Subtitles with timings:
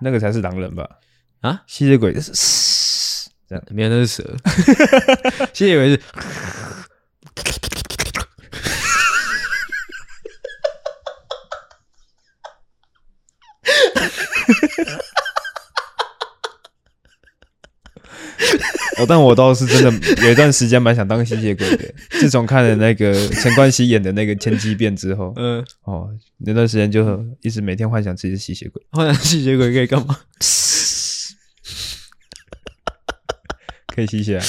[0.00, 0.88] 那个才是狼人吧？
[1.40, 2.32] 啊，吸血鬼是
[3.48, 4.36] 这样，没有，那是蛇。
[5.54, 6.00] 吸血鬼是。
[19.06, 19.90] 但我倒是真的
[20.26, 21.94] 有一段时间蛮想当吸血鬼的。
[22.10, 28.82] 自从看了那个陈冠希演的那个《千机变》之后，嗯，哦，那段时间就一直每天幻想自己是吸血鬼。
[28.92, 30.18] 幻想吸血鬼可以干嘛？
[33.94, 34.44] 可以吸血啊！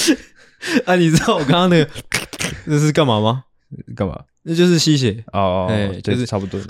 [0.84, 1.90] 啊，你知道我刚刚那个
[2.66, 3.44] 那是干嘛吗？
[3.96, 4.24] 干嘛？
[4.42, 6.66] 那就是吸血哦，对，就是差不多的。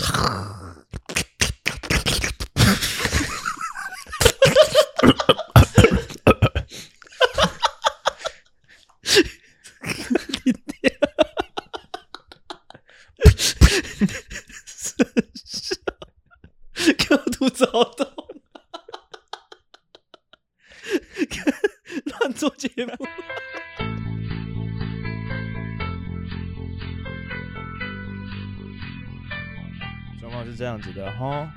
[30.89, 31.51] 子的哈，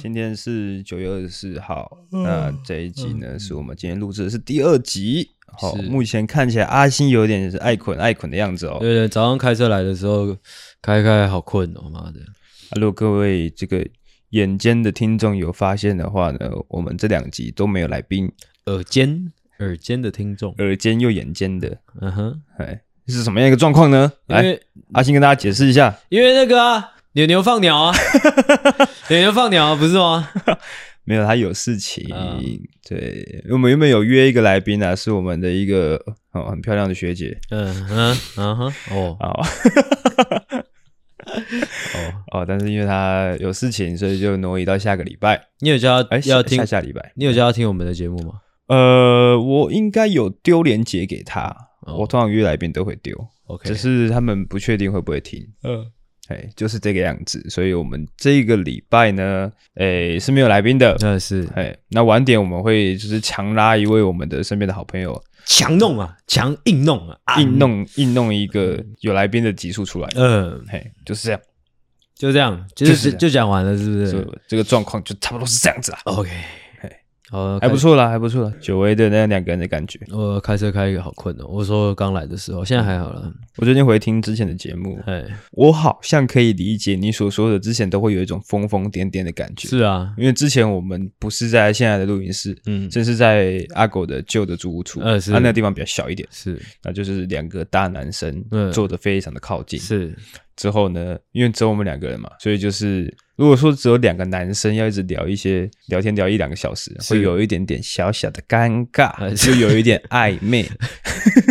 [0.00, 5.30] 今天是九月二十四号，那这一集呢是我们今天录制的是第二集。
[5.46, 8.78] 好，目前看起来阿星有点是爱困爱困的样子哦。
[8.80, 10.36] 对对，早上开车来的时候
[10.82, 12.20] 开开好困哦，妈的！
[12.74, 13.86] 如果，各位这个。
[14.30, 18.28] 眼尖的听众有发现的话呢，我们这两集都没有来宾。
[18.66, 24.12] 耳尖，耳尖的听众，耳尖又眼尖的，嗯哼，哎，是什么样一个状况呢？
[24.26, 24.58] 来，
[24.92, 25.96] 阿星跟大家解释一下。
[26.08, 27.94] 因为那个啊，牛牛放鸟啊，
[29.08, 30.28] 牛牛放鸟啊，不是吗？
[31.04, 32.06] 没有，他有事情。
[32.14, 32.40] 嗯、
[32.88, 36.00] 对，我们原本有约一个来宾啊，是我们的一个
[36.32, 37.38] 哦很漂亮的学姐。
[37.50, 39.30] 嗯嗯嗯哼，哦好。
[39.32, 39.44] 哦
[42.32, 45.48] 哦，但是因为他有事情，所以就挪移到下个礼拜。
[45.60, 47.12] 你有叫他哎要听下下礼拜？
[47.16, 48.40] 你有叫他听我们的节目吗？
[48.68, 51.54] 呃，我应该有丢连结给他。
[51.86, 53.14] 哦、我通常约来宾都会丢
[53.46, 55.46] ，OK，只是他们不确定会不会听。
[55.64, 55.84] 嗯，
[56.28, 57.44] 哎，就是这个样子。
[57.48, 60.96] 所以我们这个礼拜呢，哎是没有来宾的。
[61.00, 65.22] 那是哎，那晚点我们会就是强拉一位我们的身边的好朋友。
[65.46, 70.08] 强弄啊，强硬弄啊，硬弄硬弄一个有来宾的集数出来。
[70.16, 71.40] 嗯，嘿，就是这样，
[72.16, 74.40] 就这样，就是就讲完了，是不是？
[74.48, 75.98] 这个状况就差不多是这样子啊。
[76.04, 76.30] OK。
[77.34, 79.98] 哦，还不错啦，还不错啦，久违的那两个人的感觉。
[80.12, 81.46] 我开车开一个好困哦。
[81.48, 83.32] 我说刚来的时候，现在还好了。
[83.56, 89.68] 我最近回听之前的节目，哎，我好像可以理解你所说的，之前都会有一种疯疯癫癫的感觉。
[89.68, 100.16] 是啊，因为之前我们不是在现在的录音室，嗯，这是在阿狗的旧的租屋处，呃，是，他那个地方比较小一点，是，那就是两个大男生坐的非常的靠近，是。
[100.56, 110.64] 之后呢，因为只有我们两个人嘛，所以就是如果说只有两个男生要一直聊一些聊天聊一两个小时，会有一点点小小的尴尬，就有一点暧昧，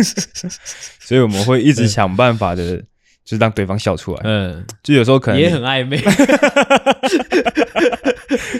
[1.00, 2.78] 所以我们会一直想办法的，
[3.22, 4.20] 就是让对方笑出来。
[4.24, 6.00] 嗯，就有时候可能也很暧昧，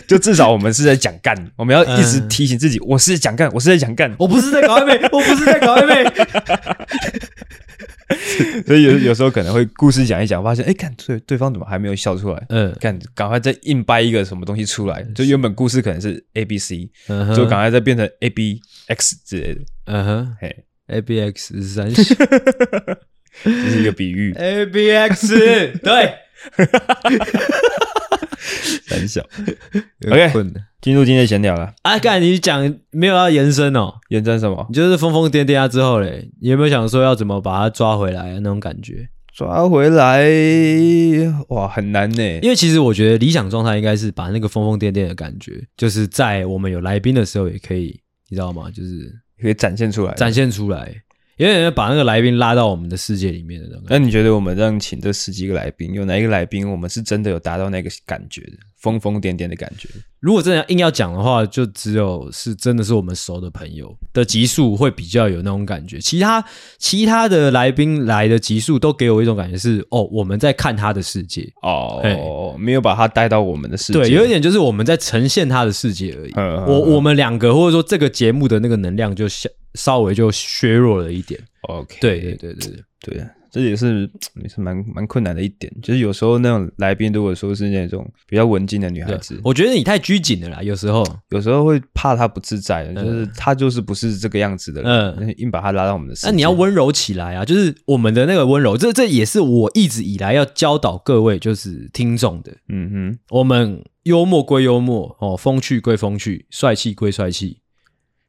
[0.07, 6.05] 就至少我们是在讲干，我们要一直提醒自己，我是在讲干，我是在讲干，我不是在搞暧昧，我不是在搞暧昧。
[8.67, 12.47] 所以有有时候可能会故事讲一讲，发现哎，看对对方怎么还没有笑出来？
[12.51, 16.91] 嗯，看赶快再硬掰一个什么东西出来，就原本故事可能是 A B C，
[17.35, 19.61] 就赶快再变成 A B X 之类的。
[19.87, 22.03] 嗯哼，嘿，A B X 三， 这
[23.71, 24.33] 是一个比喻。
[24.37, 26.15] A B X 对。
[28.89, 29.23] 很小
[30.11, 30.33] ，OK，
[30.81, 31.73] 进入今天的闲聊了。
[31.83, 33.95] 啊，刚才你讲没有要延伸哦？
[34.11, 34.67] 延伸什么？
[34.69, 39.09] 你就是疯疯癫癫啊之后嘞，你有没有想说要怎么把它抓回来那种感觉？
[39.35, 40.29] 抓回来
[41.49, 42.39] 哇，很难呢。
[42.41, 48.71] 因为其实我觉得理想状态应该是把那个疯疯癫癫的感觉，就是在我们有来宾的时候也可以，你知道吗？
[48.71, 50.95] 就是可以展现出来，展现出来。
[51.37, 53.85] 有点把那个来宾拉到我们的世界里面的那种。
[53.89, 59.89] 那你觉得我们让请这十几个来宾，有哪一个来宾我们是真的有达到那个感觉的，疯疯癫癫的感觉？
[60.21, 65.99] 如果真的硬要讲的话，就只有是真的是我们熟的朋友的集数会比较有那种感觉。
[65.99, 66.45] 其他
[66.79, 74.01] 其他的来宾来的集数都给我一种感觉是，哦，我们在看他的世界哦，没有把他带到我们的世界。
[74.01, 76.33] 对，有一点就是我们在呈现他的世界而已。
[76.69, 79.49] 我我们两个或者说这个节目的那个能量就稍。
[79.77, 84.11] 稍微就削弱了一点，OK，对对对对对，这也是
[84.43, 90.61] 也是蛮蛮困难的一点，就是有时候那种来宾如果说是那种比较文静的女孩子，我觉得你太拘谨了啦。
[90.61, 96.15] 有时候有时候会怕她不自在，就是她就是不是这个样子的人，硬把她拉到我们的。
[96.25, 97.45] 那你要温柔起来啊！
[97.45, 102.53] 就是我们的那个温柔，这这也是我一直以来要教导各位，就是听众的。
[102.69, 107.61] 嗯哼，我们幽默归幽默哦，风趣归风趣，帅气归帅气，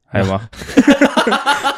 [0.06, 0.48] 还有吗？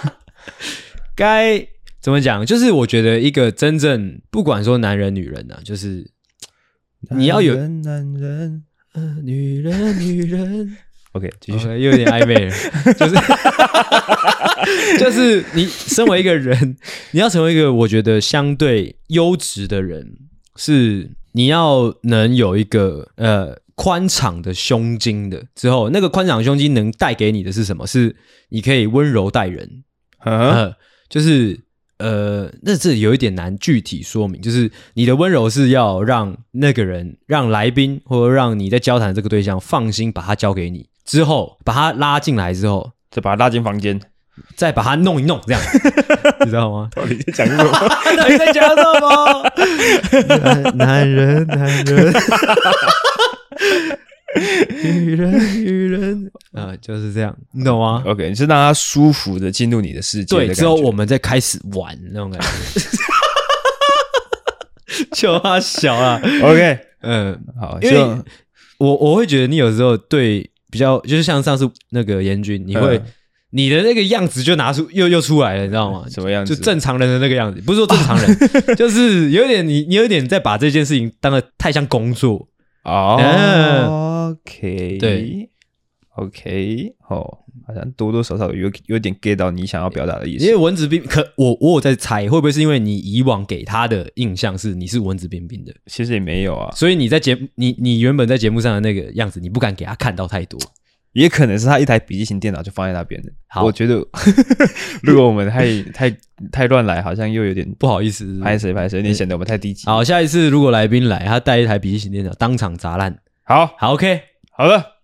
[1.15, 1.65] 该。
[2.07, 2.45] 怎么讲？
[2.45, 6.09] 就是我觉得一个真正不管说男人女人呐，就是
[7.09, 8.63] 你要有男人，
[9.25, 10.77] 女人，女人。
[11.11, 12.51] OK，继续又有点暧昧了，
[12.95, 13.15] 就是
[15.03, 16.77] 就是你身为一个人，
[17.11, 20.13] 你要成为一个我觉得相对优质的人，
[20.55, 27.85] 是你要能有一个呃宽敞的胸襟的之后，那个宽敞胸襟能带给你的是什么？
[27.85, 28.15] 是
[28.47, 29.83] 你可以温柔待人，
[30.23, 30.73] 嗯，
[31.09, 31.66] 就是。
[31.99, 43.99] 呃，那这有一点难具体说明，就是你的温柔是要让那个人、让来宾或者让你在交谈这个对象放心，把他交给你之后，把他拉进来之后，再把他拉进房间。
[44.55, 45.59] 再把他弄一弄，这样
[46.41, 46.87] 你知道吗？
[46.93, 47.71] 到底在讲什么？
[48.15, 49.51] 到底在讲什么？
[50.27, 52.13] 男男人，男人。
[54.83, 62.47] 女人，女人，啊， 就是这样，你懂吗？OK，你是让他舒服的进入你的世界，对，之后我们再开始玩那种感觉，
[65.13, 66.19] 就怕小啊。
[66.43, 68.23] OK，嗯，好，就
[68.77, 73.01] 我我会觉得你有时候对比较，就是像上次那个严君，你会
[73.51, 76.03] 你的那个样子就拿出又又出来了，你知道吗？
[76.09, 76.55] 什么样子？
[76.55, 78.37] 就正常人的那个样子，不是说正常人，
[78.75, 82.47] 就是有点你你有点在把这件事情当得太像工作
[82.83, 83.17] 哦。
[84.31, 85.49] OK，对
[86.15, 90.45] ，OK，哦，好像多多少少有有点 get 到你想要表达的意思。
[90.45, 95.73] 因为文质彬可我我有在猜，会不会是因为你以往给他的印象是你是文质彬彬的？
[95.85, 100.59] 其实也没有啊，所以你在节你你原本在节目上的那个样子，你不敢给他看到太多。
[101.13, 103.31] 也可能是他一台笔记型电脑就放在那边的。
[103.47, 103.95] 好，我觉得
[105.01, 106.15] 如果我们太太
[106.51, 109.87] 太乱来，好像又有点不好意思，拍谁拍谁，有点显得我们太低级。
[109.87, 113.17] 好，下一次如果来宾来，他带一台笔记型电脑当场砸烂，
[113.49, 114.97] 好，好，OK，好了，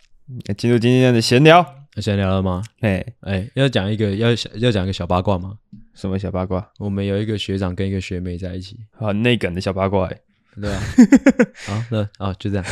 [0.58, 1.66] 进入今天的闲聊。
[2.02, 2.62] 闲聊了吗？
[2.82, 5.54] 哎哎，要讲一个要要讲一个小八卦吗？
[5.96, 6.70] 什么小八卦？
[6.78, 10.10] 我们有一个学长跟一个学妹在一起，很内梗的小八卦、
[10.60, 10.84] 对吧、啊？
[11.68, 12.66] 好，那啊、就这样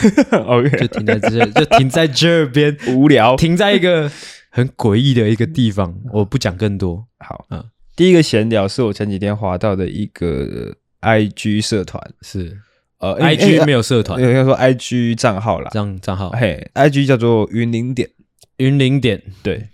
[0.45, 4.12] ，OK，就停在这，就停在这边，无聊，停在一个
[4.50, 7.07] 很诡异的一个地方，我不讲更多。
[7.19, 7.63] 好，嗯，
[7.95, 12.57] 第一个闲聊是我前几天滑到的一个 IG 社团，是。
[13.01, 18.07] 呃，IG 没有社团，应该说 IG 账号啦，账账号，嘿，IG 叫做云林点，
[18.57, 19.68] 云林点，对，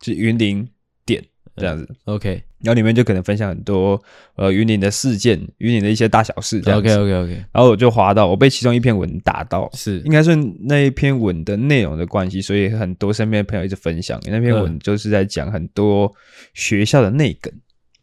[0.00, 0.66] 是云林
[1.04, 1.22] 点
[1.56, 4.00] 这样子，OK，然后里面就可能分享很多
[4.36, 14.20] 呃云林的事件，云林的一些大小事，OK OK OK，然后我就滑到，我被其中一篇文打到，是，应该是那一篇文的内容的关系，所以很多身边的朋友一直分享。
[14.26, 16.10] 那篇文，就是在讲很多
[16.54, 17.52] 学校的内梗。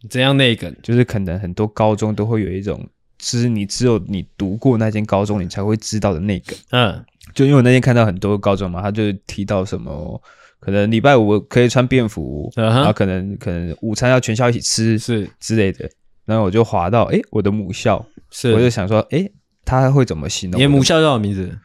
[0.09, 0.75] 怎样内梗？
[0.83, 2.87] 就是可能很多高中都会有一种
[3.17, 6.55] 知，你只有你读过那间高中，你才会知道的那个。
[6.71, 7.03] 嗯，
[7.33, 10.21] 就因为我那天看到很多高中嘛，他就提到什么，
[10.59, 15.89] 可能礼拜五可以穿便服，然后可能可能午餐要全校一起吃，是之类的。
[16.25, 19.29] 然后我就划到，哎，我的母校，是，我就想说，哎，
[19.63, 20.59] 他会怎么形容？
[20.61, 21.57] 你母校叫什么名字？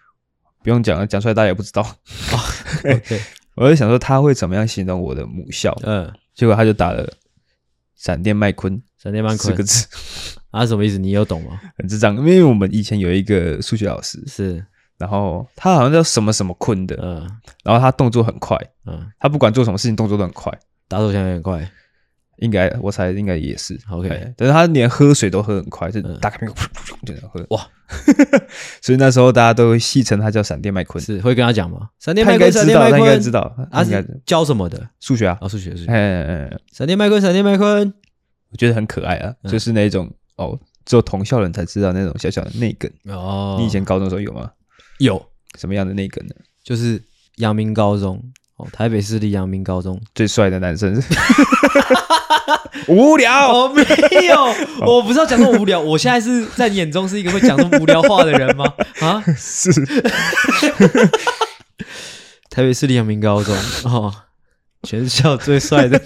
[0.62, 1.84] 不用讲了，讲出来大家也不知道。
[3.56, 5.76] 我就想说他会怎么样形容我的母校？
[5.82, 7.12] 嗯，结果他就打了
[7.96, 8.80] 闪电麦昆。
[9.02, 9.86] 闪电麦昆四个字。
[10.50, 10.98] 啊，什么意思？
[10.98, 11.58] 你有懂吗？
[11.76, 14.64] 很智障，因为我们以前有一个数学老师是，
[14.98, 17.28] 然后他好像叫什么什么坤的，嗯，
[17.64, 20.52] 然后他动作很快，嗯，他不管做什么事情动作都很快，
[20.88, 21.68] 打手枪也很快，
[22.36, 23.76] 应该我猜应该也是。
[23.90, 26.54] OK，但是他连喝水都喝很快，就打开瓶
[27.04, 27.66] 就这样喝，哇，
[28.82, 31.88] 所以那时候大家都戏称他叫闪电麦昆，是会跟他讲吗？
[31.98, 34.86] 闪电麦昆，闪电麦昆，他应该知道，他是教什么的？
[35.00, 37.94] 数学啊，哦，数学，是学，哎哎哎，闪电麦昆，闪电麦昆。
[38.52, 43.56] 我觉得很可爱啊，就是那种哦，只有同校人才知道那种小小的内梗哦。
[43.58, 44.50] 你以前高中时候有吗？
[44.98, 45.20] 有
[45.58, 46.34] 什么样的内梗呢？
[46.62, 47.02] 就是
[47.36, 48.22] 阳明高中
[48.56, 51.02] 哦，台北市立阳明高中最帅的男生，
[52.88, 53.82] 无聊，我没
[54.26, 54.44] 有，
[54.86, 55.80] 我不知道讲这么无聊。
[55.82, 58.72] 我现在是在你眼中是一个会讲这么无聊话的人吗？
[59.00, 59.72] 啊，是，
[62.50, 64.14] 台北市立阳明高中哦，
[64.82, 65.98] 全校最帅的。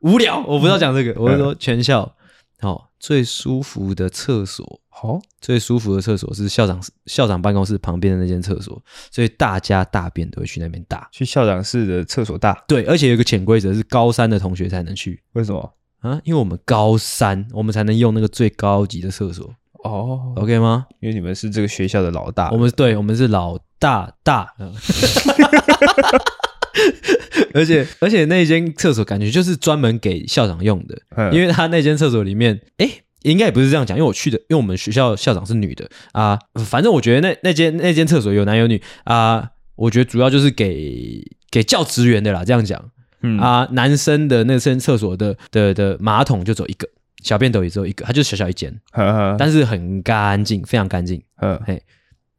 [0.00, 2.14] 无聊，我不知道讲这个，我是说全校
[2.60, 12.64] 好、哦、最舒服的厕所，好、哦、最舒服的厕所是校长校长办公室旁边的那间厕所，所以大家大便都会去那边大，去校长室的厕所大。
[12.66, 15.74] 对，而且有一个潜规则是高三的同学才能去，为什么？
[16.00, 16.20] 啊？
[16.24, 19.54] 因为我们高三，我们才能用那个最高级的厕所。
[19.84, 20.86] 哦，OK 吗？
[21.00, 24.54] 因为你们是这个学校的老大，我们对，我们是老大大。
[26.74, 32.88] 嗯 而且而且那间厕所感觉就是专门给校长用的，因为他那间厕所里面，哎，
[33.22, 36.38] 应该也不是这样讲，因为我去的，因为我们学校校长是女的啊。
[36.64, 39.50] 反正我觉得那那间那间厕所有男有女啊。
[39.76, 42.90] 我觉得主要就是给给教职员的啦，这样讲。
[43.22, 46.86] 嗯啊，男生的那间厕所的的的马桶就只有一个，
[47.22, 51.82] 小便斗也只有一个，它就是小小一间，呵呵但是很干净，非常干净，呵嘿，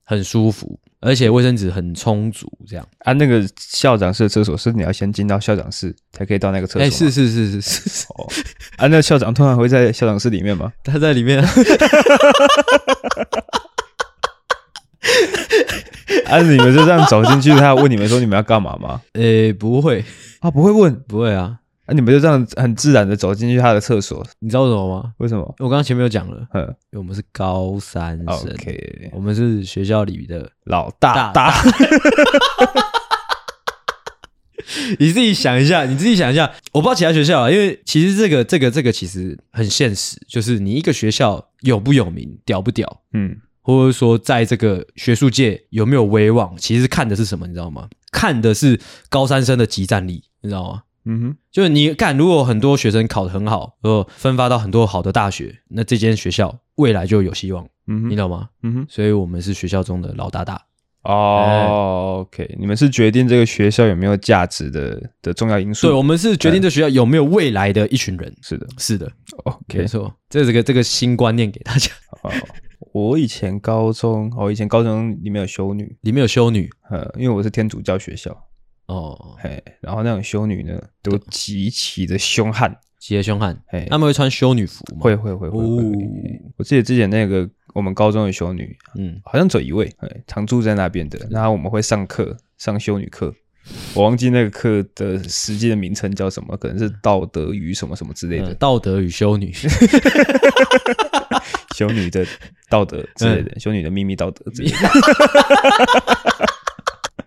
[0.04, 2.88] 很舒服，而且卫生纸很充足，这样。
[3.00, 6.81] 啊，那个校长室的厕所是你要先进到校长室才可以到那个厕所？
[6.81, 8.05] 哎、欸，是是是是是。
[8.10, 8.27] 哦，
[8.77, 10.72] 啊，那校长通常会在校长室里面吗？
[10.84, 11.43] 他在里面。
[16.25, 19.01] 啊，你们就这样走进去，他要问你们说你们要干嘛吗？
[19.13, 20.05] 呃、欸，不会，
[20.39, 21.58] 他、啊、不会问，不会啊。
[21.91, 25.13] 啊，你们就这样很自然的走进去他的厕所，你知道为什么吗？
[25.17, 25.43] 为什么？
[25.60, 31.53] 我刚刚前面有讲了，嗯，因为我们是高三生，OK，我们是学校里的老大大。
[35.00, 43.38] 你自己想一下，你自己想一下，我不知道其他学校啊，因为其实这个这个这个其实很现实，就是你一个学校有不有名，屌不屌，嗯。
[43.63, 47.88] 或者说，在这个学术界有没有威望，其实看的是什么，你知道吗？
[48.12, 50.81] 看的是高三生的集战力，你知道吗？
[51.05, 58.50] 嗯哼，就是你看，如果很多学生考得很好，然后分发到很多好的大学，那这间学校未来就有希望，嗯哼，你懂吗？
[58.63, 60.62] 嗯哼，所以我们是学校中的老大大。
[61.03, 65.88] 哦，OK，你们是决定这个学校有没有价值的的重要因素。
[65.88, 68.31] 对，我们是决定这学校有没有未来的一群人。
[68.43, 69.12] 是的，是的
[69.46, 71.89] ，OK，没错，这是个这个新观念给大家。
[72.93, 78.36] 我以前高中，我以前高中里面有修女，里面有修女，呃，因为我是天主教学校，
[78.88, 85.02] 哦，嘿，然后那种修女呢，都极其的凶悍，极其凶悍，嘿，他们会穿修女服吗？
[85.02, 85.58] 会会会会，
[86.58, 89.94] 我记得之前那个我们高中的修女，嗯，好像只有一位，
[90.28, 93.34] 常住在那边的，然后我们会上课，上修女课，
[93.94, 99.54] 我忘记那个课的实际的名称叫什么，可能是道德与什么什么之类的，道德与修女。
[101.74, 102.24] 修女的
[102.70, 104.78] 道德之类的，嗯、修女的秘密道德之类的。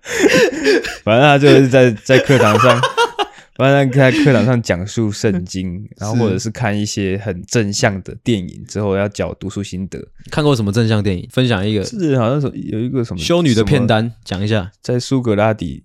[1.04, 2.80] 反正他就是在在课堂上，
[3.56, 9.98] 反正在课堂上讲述圣经，然后或者是看一些很正向的电影，之后要讲读书心得。
[10.30, 11.28] 看过什么正向电影？
[11.32, 14.70] 分享一个，是好像是有一个什么修女的片单，讲一下。
[14.82, 15.82] 在苏格拉底，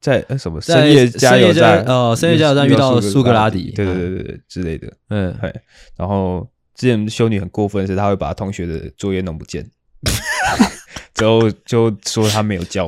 [0.00, 1.84] 在什么深夜加油站？
[1.86, 4.92] 哦，深夜加油站遇到苏格拉底，对对对对对之类的。
[5.08, 5.54] 嗯，对，
[5.96, 6.48] 然后。
[6.76, 9.68] 之前修女很过分的是，她会把同学的作业弄不见，
[11.14, 12.86] 之后就说他没有交，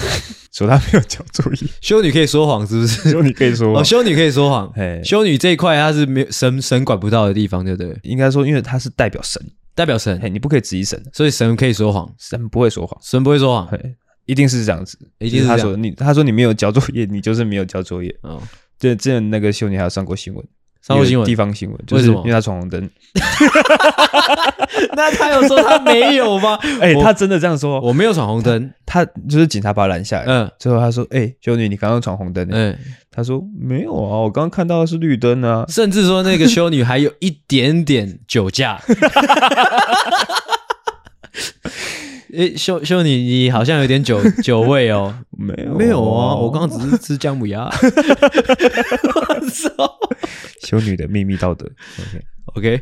[0.52, 1.68] 说他没有交作业。
[1.80, 3.10] 修女可以说谎是不是？
[3.10, 4.72] 修女可以说谎哦，修女可以说谎。
[4.74, 7.98] 嘿，修女这一块她是没有神神管不到的地方，对不对？
[8.02, 9.42] 应该说，因为她是代表神，
[9.74, 13.94] 代表神，嘿，你不可以质疑神，所以神可以说谎，神不会说谎，神不会说谎，嘿，
[14.26, 18.14] 一定是这样子，一定是他说你，他说你没有交作业，你就是没有交作业。
[18.22, 18.42] 哦，
[18.78, 20.44] 这之前那个修女还有上过新闻。
[20.82, 22.90] 上过新闻，地方新闻，就是因为他闯红灯。
[24.94, 26.58] 那他有说他没有吗？
[26.82, 30.24] 哎，他真的这样说，我没有闯红灯，他就是警察把他拦下来。
[30.26, 32.76] 嗯，最后他说：“哎，修女，你刚刚闯红灯。”嗯，
[33.10, 38.80] 他说：“没有啊，我刚刚看到的是绿灯啊。”甚至说那个修女还有一点点酒驾。
[42.36, 45.14] 哎，修修女，你好像有点酒 酒味哦。
[45.30, 47.64] 没有，没有啊，我刚刚只是吃姜母鸭。
[47.68, 49.72] 我操！
[50.62, 51.68] 修女的秘密道德
[52.54, 52.80] ，OK，OK，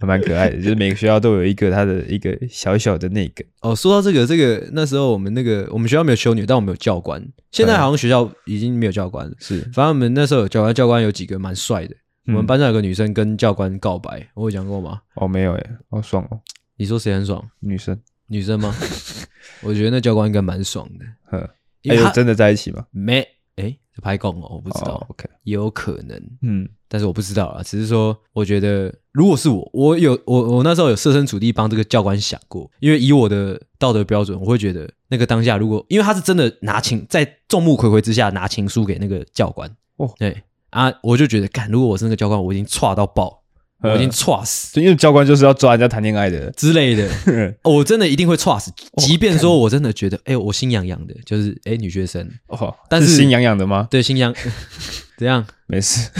[0.00, 0.56] 还蛮可爱的。
[0.56, 3.44] 就是每个学校都有一个他的一个小小的那个。
[3.60, 7.22] 哦，说到这个，这个那时候我们那个我们学校没有修女，但我们有教官。
[7.50, 9.34] 现在好像学校已经没有教官了。
[9.40, 11.94] 是，反正我们那时候有教官，教官有几个蛮帅的。
[12.28, 15.00] 我们班上有个女生跟教官告白，我有讲过吗？
[15.16, 16.40] 哦，没有诶，好爽哦。
[16.76, 17.44] 你说谁很爽？
[17.60, 17.98] 女生。
[18.28, 18.74] 女生吗？
[19.62, 21.04] 我觉得那教官应该蛮爽的。
[21.24, 21.50] 呵，
[21.88, 22.84] 还有真的在一起吗？
[22.90, 23.26] 没，
[23.56, 24.94] 哎，拍供哦，我不知道。
[24.94, 26.20] Oh, OK，也有可能。
[26.42, 27.62] 嗯，但是我不知道啊。
[27.62, 43.41] 只是说，我觉得如果是我，我有我我那时候有设身处地帮这个教官想过，因为以我的道德标准，我会觉得那个当下，如果因为他是真的拿情在众目睽睽之下拿情书给那个教官，哦，对啊，我就觉得，干，如果我是那个教官，我已经歘到爆。
[43.82, 47.08] 我已经剉死，因为教官就是要抓人家谈恋爱的 之类的，
[47.64, 48.70] 我真的一定会剉死。
[48.98, 53.88] 即便说我真的觉得，哎，我心痒痒的，就是哎，女学生哦，但是心痒痒的吗？
[53.90, 54.32] 对，心痒，
[55.18, 55.44] 怎样？
[55.66, 56.10] 没事。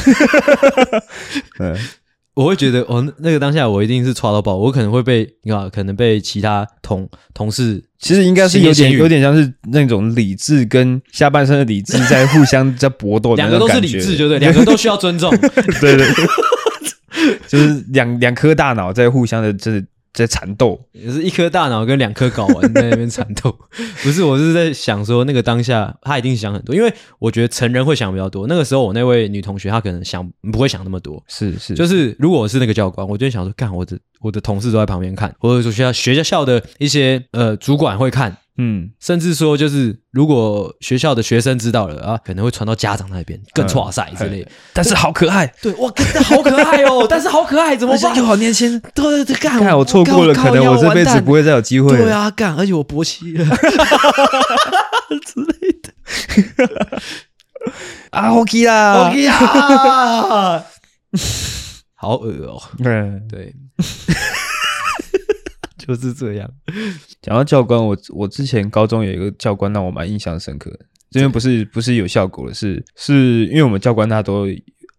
[1.59, 1.77] 嗯，
[2.35, 15.31] 我会觉得，哦，那个当下我一定是抓到爆，我可能会被，你看，可能被其他同同事，其实应该是有点有点像是那种理智跟下半身的理智在互相在搏斗，两个都是理智，就对，两个都需要尊重，
[15.81, 16.07] 对对。
[17.47, 23.51] 就是两两颗大脑在互相的，就是在缠斗，也是一颗大脑跟两颗睾丸在那边缠斗。
[24.03, 28.47] 不是，我是在想说，那个当下他一定想很多，因为我觉得成人会想比较多。
[28.47, 38.37] 那个时候我那位女同学她可能想不会想那么多，是是，就是如果我是那个教官，我就会想说，干我的我的同事都在旁边看，或者说学校学校的一些呃主管会看。
[38.59, 44.47] 嗯，甚至说就是，如果学校的学生知道了啊，可能会传到家长那边，更挫赛之类。
[44.75, 47.07] 但是好可爱，对，哇，真的好可爱哦！
[47.09, 48.15] 但是好可爱，怎么办？
[48.17, 51.97] 又好年轻，对对对，干，看我错过了，可能我这辈子不会再有机会。
[51.97, 53.45] 对啊，干，而且我勃起了
[55.25, 57.03] 之类的。
[58.11, 60.63] 啊，OK 啦，OK 啊，
[61.97, 62.63] 好恶哦。
[62.85, 63.55] 嗯，对。
[65.87, 66.51] 就是这样。
[67.21, 70.79] 讲到教官，我我之前高中有一个教官让我蛮印象深刻的。
[71.11, 74.47] 这边不是不是有效果的，是是因为我们教官他都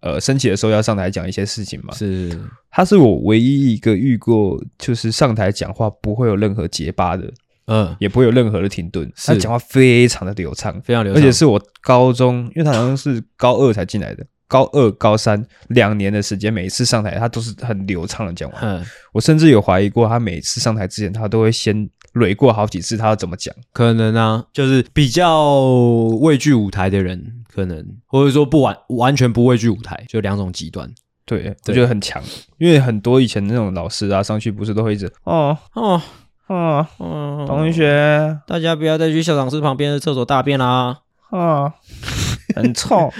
[0.02, 1.94] 呃升旗的时候要上台讲一些事情嘛。
[1.96, 2.38] 是，
[2.70, 7.34] 他是我唯一一个遇过，就是上台讲话不会有任何结巴的，
[7.66, 11.22] 嗯，也不会有任何的停顿，他讲话非常的流畅，非常流畅。
[11.22, 14.24] 而且是我高中，因为他好像是高二才进来的。
[14.48, 18.62] 高二、高三两年的时间，每一次上台，他都是很流畅的讲完。
[18.62, 23.54] 嗯，我甚至有怀疑过，他每次上台之前，他都会先捋过好几次，他要怎么讲？
[23.72, 25.52] 可能啊，就是比较
[26.22, 30.90] 畏惧舞台的人，可能或者说不完完全不畏惧舞台，就两种极端。
[31.26, 32.22] 对，对我觉得很强，
[32.58, 36.02] 因为很多以前那种老师啊，上去不是都会一直哦哦
[36.48, 41.74] 哦哦，同学，大家不要再去校长室旁边的厕所大便啦啊。
[42.56, 43.12] 很臭，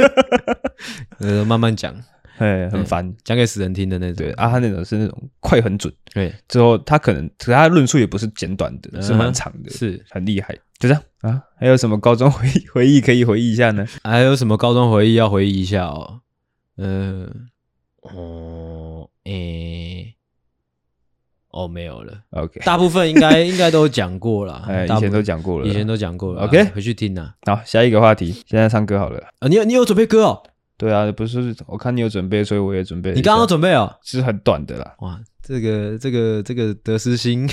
[1.20, 1.94] 呃，慢慢讲，
[2.38, 4.26] 哎，很烦，讲给死人听的那种。
[4.26, 10.54] 对啊，他那种是那种快很准，对，之后他可能，可是他论述也不是简短的，是蛮长的，是很厉害。
[10.78, 13.86] 就这样啊，还有什么高中回回忆可以回忆一下呢？
[14.02, 16.20] 还有什么高中回忆要回忆一下哦？
[16.78, 17.48] 嗯，
[18.00, 20.14] 哦，诶。
[21.52, 22.12] 哦，没有了。
[22.30, 24.64] OK，大部分应该 应该都讲过了。
[24.68, 26.42] 哎，以前都讲过了，以前都讲过了。
[26.42, 27.32] OK，回去听呐。
[27.46, 29.20] 好，下一个话题，现在唱歌好了。
[29.40, 30.42] 啊，你有你有准备歌哦？
[30.78, 33.12] 对啊，不是，我看你有准备，所以我也准备。
[33.12, 33.92] 你刚刚准备哦？
[34.02, 34.94] 是很短的啦。
[35.00, 37.46] 哇，这个这个这个得失心，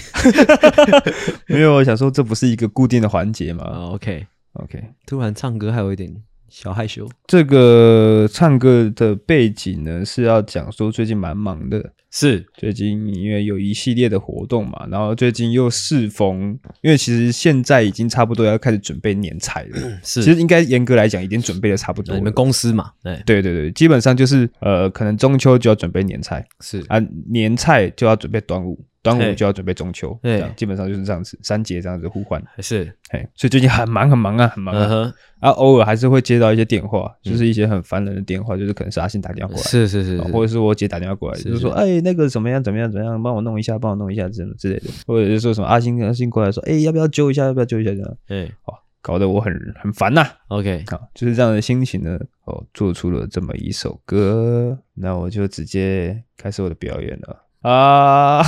[1.47, 3.65] 没有我想说，这不是一个固定的环节嘛。
[3.91, 6.13] OK OK，突然唱歌还有一点。
[6.49, 12.45] 小害羞，这个唱歌的背景呢，是要讲说最近蛮忙的，是。
[12.55, 22.17] 最近因为有一系列的活动嘛，然后最近又适逢，因为其实现在已经差不多要开始准备年菜了，是，其实应该严格来讲已经准备的差不多了。
[22.17, 23.21] 你们公司嘛，对。
[23.25, 26.83] 对对对，基本上就是呃，可能中秋就要准备年菜，是。
[26.87, 26.97] 啊，
[27.29, 28.79] 年菜就要准备端午。
[29.07, 57.43] 端午就要准备中秋，对，基本上就是这样子，三节这样子互换，是，哎，所以最近很忙很忙啊，很忙啊，啊，偶尔还是会接到一些电话，就是一些很烦人的电话，就是可能是阿信打电话过来，是是是，或者是我姐打电话过来，就是说，哎，那个怎么样怎么样怎么样，帮我弄一下，帮我弄一下，这种之类的，或者是说什么阿信阿信过来说，哎，要不要揪一下，要不要揪一下这样，哎，好，搞得我很很烦呐，OK，好，就是这样的心情呢，哦，做出了这么一首歌，那我就直接开始我的表演了。
[57.61, 58.43] 啊。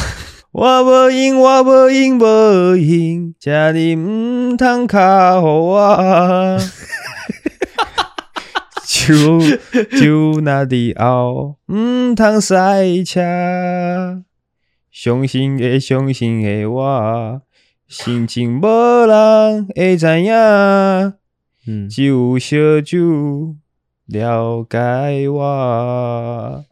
[0.52, 6.58] 我无闲，我无闲，无闲，这里唔通卡乎我。
[8.88, 9.40] 就
[10.00, 14.24] 就那里后唔通塞车，
[14.92, 17.42] 伤心的伤心的我，
[17.88, 20.34] 心情无人会知影，
[21.68, 23.56] 嗯，只有烧酒
[24.08, 26.66] 了解我。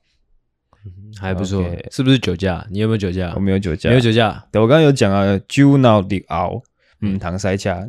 [1.19, 2.65] 还不错.是不是酒驾？
[2.69, 3.33] 你有没有酒驾？
[3.35, 4.43] 我没有酒驾，没有酒驾。
[4.51, 6.61] 对，我刚刚有讲啊，酒闹的熬，
[7.01, 7.75] 嗯，糖塞恰，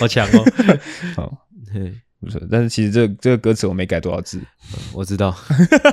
[0.00, 0.44] 好强哦。
[1.16, 1.46] 好，
[2.20, 2.40] 不错。
[2.50, 4.40] 但是其实这个、这个歌词我没改多少字，
[4.92, 5.34] 我知道。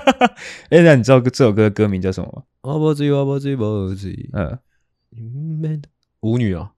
[0.69, 2.43] 哎，那你知道这首歌的歌名叫什么吗？
[2.61, 4.29] 我不知，我不知，不知。
[4.33, 4.57] 嗯，
[6.21, 6.69] 舞女哦，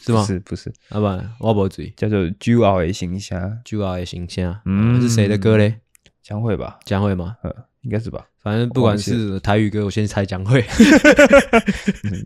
[0.00, 0.24] 是吗？
[0.24, 0.72] 是不是？
[0.88, 4.56] 好吧，我不知，叫做酒后的心声，酒后的心声。
[4.64, 5.80] 嗯，是谁的歌嘞？
[6.24, 7.36] 江蕙吧，江蕙吗？
[7.42, 8.26] 呃，应该是吧。
[8.42, 10.64] 反正不管是台语歌，我先猜江蕙。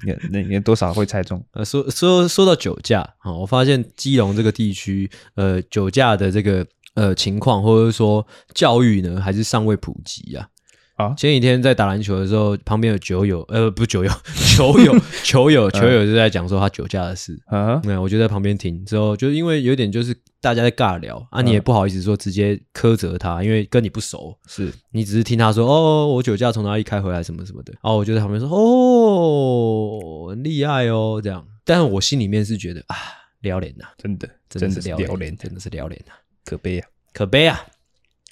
[0.07, 1.45] 那那应该多少会猜中。
[1.51, 10.49] 呃，说说说到酒驾啊，我发现基隆这个地区，呃，酒驾的这个呃情况，或者说教育呢，还是尚未普及啊。
[10.95, 14.11] 啊，前几天在打篮球的时候，旁边有酒友，呃，不是酒友，
[14.47, 17.37] 球友，球友，球友就在讲说他酒驾的事。
[17.47, 24.73] 啊，那我就在旁边听，之后就因为有点就是大家在尬聊啊，你也不好意思说直接苛责他，因为跟你不熟，是。
[24.91, 31.21] 你只是听他说哦，我酒驾从哪里开回来什么什么的，哦我就在旁边说哦，很厉害哦。
[31.23, 32.97] 这样，但是我心里面是觉得啊，
[33.41, 36.13] 撩脸呐，真的，真的是撩脸，真的是撩脸呐，
[36.45, 37.61] 可悲啊，可悲啊。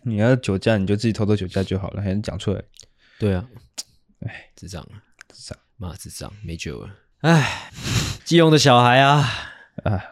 [0.05, 2.63] 你要酒驾，你就自己偷偷酒驾就好了，还能讲出来？
[3.19, 3.45] 对啊，
[4.21, 6.89] 哎，智障啊，智障，妈智障，没救了。
[7.23, 7.73] 哎，
[8.25, 9.29] 基隆的小孩啊，
[9.83, 10.05] 啊。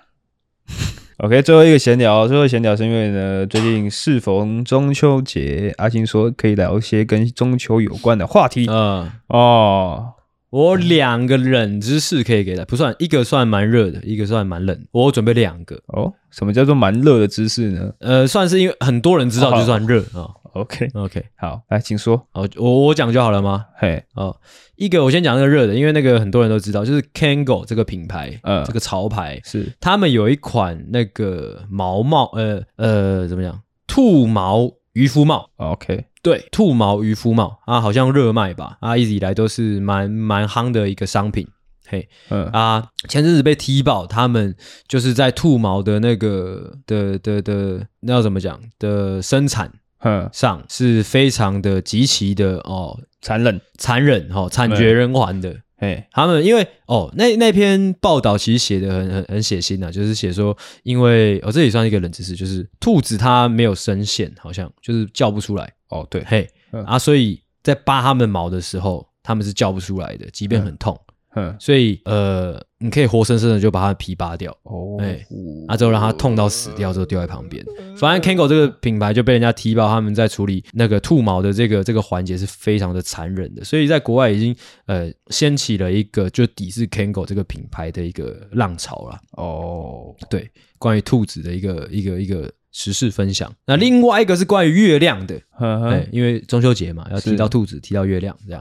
[1.18, 8.66] OK，最后一个闲聊，最后闲聊是因为呢，最近适逢中秋节，阿星说可以聊一些跟中秋有关的话题。
[8.68, 10.14] 嗯，哦，
[10.50, 14.76] 我两个冷知识可以给他，不算一个算蛮热的，一个算蛮冷。
[14.90, 15.80] 我准备两个。
[15.86, 17.92] 哦，什么叫做蛮热的知识呢？
[18.00, 20.18] 呃，算是因为很多人知道就算热啊。
[20.18, 22.26] 哦 OK OK，好，来，请说。
[22.32, 23.66] 哦，我我讲就好了吗？
[23.76, 24.36] 嘿，哦，
[24.76, 33.60] 一个我先讲那个热的，因为那个很多人都知道，就是 Kango 这个品牌，呃，这个潮牌是他们有一款那个毛帽，呃呃，怎么讲？
[33.86, 35.50] 兔毛渔夫帽。
[35.56, 38.78] OK，对，兔毛渔夫帽啊，好像热卖吧？
[38.80, 41.48] 啊，一直以来都是蛮蛮夯的一个商品。
[41.86, 44.56] 嘿，嗯啊，前阵子被踢爆，他们
[44.88, 49.70] 就是在兔毛的那个的的的，那要怎么讲的生产。
[50.00, 55.56] 嗯，上是非常的极其的哦，残忍、残忍哈，惨绝人寰的。
[55.76, 65.72] 哎，他们因为哦，那那篇报道其实写的很很很血腥呐，就是写说，因为哦，这也算一个冷知识，就是兔子它没有声线，好像就是叫不出来。
[65.88, 70.94] 哦，对，嘿，嗯、啊，所以在扒它们毛的时候，它们是叫不出来的，即便很痛。
[71.34, 75.24] 嗯嗯，所以呃，你可以活生生的就把它的皮扒掉哦，哎，
[75.66, 77.64] 啊之后让它痛到死掉之后丢在旁边。
[77.96, 89.18] 反正 Kango 这个品牌就被人家踢爆，他们在处理那个兔毛的这个这个环节是非常的残忍的，所以在国外已经呃掀起了一个就抵制 Kango 这个品牌的一个浪潮了。
[89.32, 92.52] 哦，对，关于兔子的一个一个一个。
[92.76, 95.90] 时事分享，那另外一个是关于月亮的，呵呵。
[95.90, 98.60] 对，因为中秋节嘛，要提到兔子，提到月亮，这样，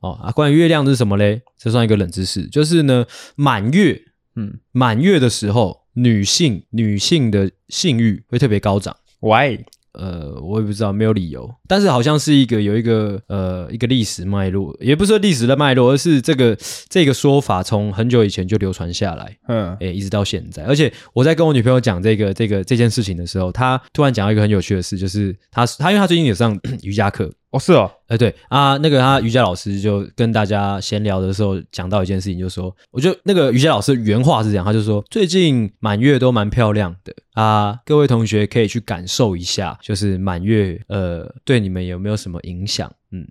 [0.00, 1.40] 哦啊，关于月亮是什么嘞？
[1.56, 4.02] 这算一个冷知识，就是呢，满月，
[4.34, 9.60] 嗯，满月的时候，女性女性的性欲会特别高涨，Why？
[9.94, 16.56] 呃，我也不知道，没有理由，但是好像是一个有一个呃一个历史脉络，也不是说历史的脉络，而是这个
[16.88, 20.64] 这个说法从很久以前就流传下来，嗯，诶，一直到现在。
[20.64, 27.30] 而且我在跟我女朋友讲这个这个这件事情的时候，她突然讲到一个很有趣的事，就是她她因为她最近有上瑜伽课。
[27.52, 42.90] 哦，是哦，哎，对啊，那个他瑜伽老师就跟大家闲聊的时候讲到一件事情，就是说，我就那个瑜伽老师原话是这样，他就说最近满月都蛮漂亮的啊，各位同学可以去感受一下，就是满月呃对你们有没有什么影响？
[43.10, 43.28] 嗯，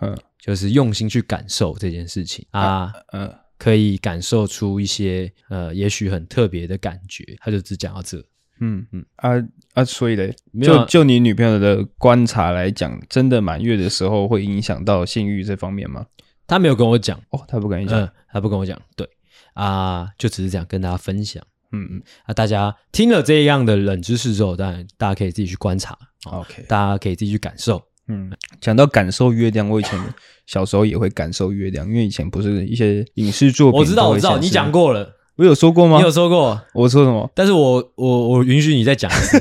[0.00, 7.24] 嗯，就是用心去感受这件事情啊，嗯，可以感受出一些呃也许很特别的感觉。
[7.40, 8.24] 他就只讲到这。
[8.58, 9.32] 嗯嗯啊
[9.76, 16.06] 啊，所以嘞，就就你女朋友的观察来讲，真的满月的时候会影响到性欲这方面吗？
[16.46, 17.20] 他没有跟我讲。
[17.28, 19.06] 哦，她不跟你讲，嗯，他不跟我讲，对。
[19.52, 29.98] 啊，就只是这样跟大家分享，嗯嗯，啊，大家听了这样的冷知识之后，当然大家可以自己去观察，OK，大家可以自己去感受，嗯，讲到感受月亮，我以前
[30.46, 35.15] 小时候也会感受月亮，因为以前不是一些影视作品，我知道我知道，你讲过了。
[35.36, 35.98] 我有说过吗？
[35.98, 37.30] 你有说过，我说什么？
[37.34, 39.38] 但是我我我允许你再讲一次，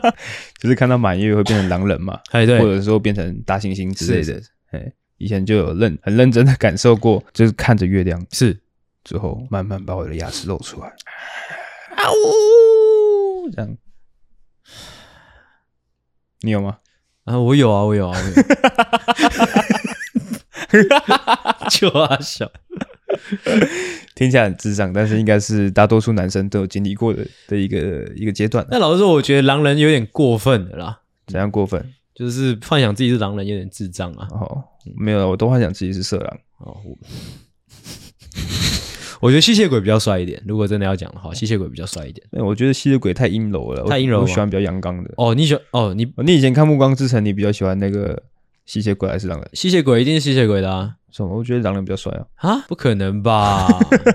[0.58, 4.40] 就是看到满月会变成狼人嘛，哎对，或者说变成大猩猩之类的，
[4.72, 8.58] 哎，以前就有认很认真的感受过，就是看着月亮是。
[9.04, 13.76] 之后慢慢把我的牙齿露出来，啊呜，这样，
[16.40, 16.78] 你有吗？
[17.22, 18.18] 啊，我有啊，我有啊，
[21.70, 22.50] 就啊小。
[24.14, 28.66] 听起来很智障，但是应该是大多数男生都有经历过的的一个一个阶段。
[28.70, 31.00] 那老实说，我觉得狼人有点过分的啦。
[31.26, 31.92] 怎样过分？
[32.14, 34.26] 就是幻想自己是狼人有点智障啊。
[34.30, 34.64] 哦，
[34.96, 36.38] 没有，我都幻想自己是色狼。
[36.58, 36.96] 哦，我，
[39.20, 40.42] 我觉得吸血鬼比较帅一点。
[40.46, 42.26] 如果真的要讲的话，吸血鬼比较帅一点。
[42.42, 44.22] 我觉得吸血鬼太阴柔了，太阴柔。
[44.22, 45.12] 我喜欢比较阳刚的。
[45.18, 45.62] 哦，你喜欢？
[45.72, 48.22] 哦，你你以前看《暮光之城》，你比较喜欢那个
[48.66, 49.48] 吸血鬼还是狼人？
[49.54, 50.92] 吸血鬼一定是吸血鬼的啊。
[51.10, 52.50] 什么我觉得狼人比较帅啊！
[52.50, 53.66] 啊，不可能吧？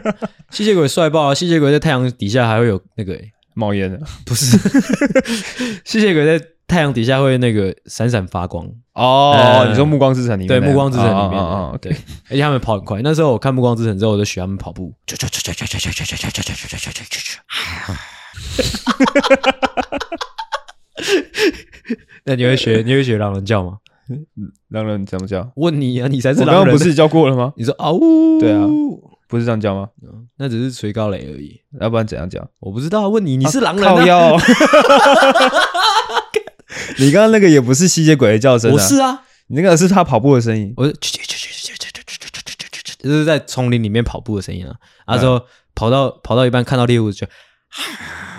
[0.51, 1.35] 吸血鬼帅爆了！
[1.35, 3.19] 吸血鬼在太阳底下还会有那个
[3.55, 4.55] 冒烟的，不是？
[5.83, 9.31] 吸血鬼在太阳底下会那个闪闪发光哦。
[9.35, 10.47] 呃、你说《暮光之城》里面？
[10.47, 11.39] 对，《暮光之城》里面。
[11.41, 11.91] 哦，对。
[12.29, 13.01] 而且他们跑很快。
[13.03, 14.93] 那时候我看《暮光之城》之后，我就学他们跑步。
[22.25, 22.83] 那你会学？
[22.85, 23.77] 你会学狼人叫吗？
[24.69, 25.51] 狼人怎么叫？
[25.55, 26.55] 问你啊，你才是狼人。
[26.55, 27.53] 我刚刚不是叫过了吗？
[27.57, 28.65] 你说啊呜，对啊，
[29.27, 29.87] 不是这样叫吗？
[30.37, 32.45] 那只是吹高雷而已，要不然怎样叫？
[32.59, 33.83] 我不知道，问你，你是狼人。
[33.85, 34.37] 靠腰。
[36.99, 40.93] 你刚刚那个也不是吸血鬼的叫声，我是啊，你那个是他跑步的声音，我是
[42.99, 44.75] 就是在丛林里面跑步的声音啊。
[45.07, 47.25] 他说跑到跑到一半看到猎物就，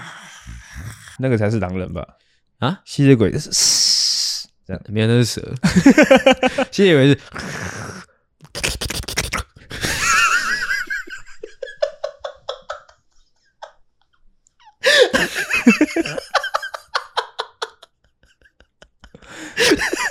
[1.18, 2.06] 那个才是狼人吧？
[2.58, 3.50] 啊，吸血鬼是。
[4.66, 5.54] 这样，没有，那是蛇。
[6.70, 7.18] 吸血鬼是。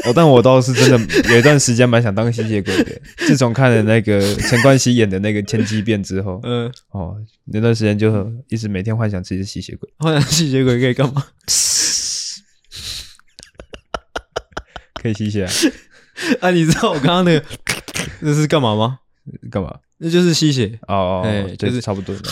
[0.04, 0.98] 哦，但我倒是真的
[1.30, 3.00] 有一段时间蛮想当吸血鬼的。
[3.18, 9.88] 自从看了那个陈冠希演的那个《千机变》之后，嗯，哦，那段时间就一直每天幻想自己是吸血鬼。
[10.00, 11.24] 幻想吸血鬼可以干嘛？
[15.02, 15.52] 可以吸血啊！
[16.42, 17.46] 啊，你知道我刚刚那个
[18.22, 19.00] 那是干嘛吗？
[19.50, 19.80] 干嘛？
[19.98, 22.16] 那就是吸血哦，对，就是差不多。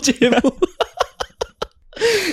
[0.00, 0.36] 节目。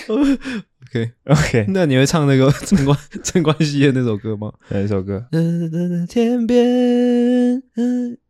[0.87, 4.53] OK OK，那你会唱那个陈冠 陈冠希的那首歌吗？
[4.69, 5.25] 哪一首歌？
[6.07, 7.61] 天边，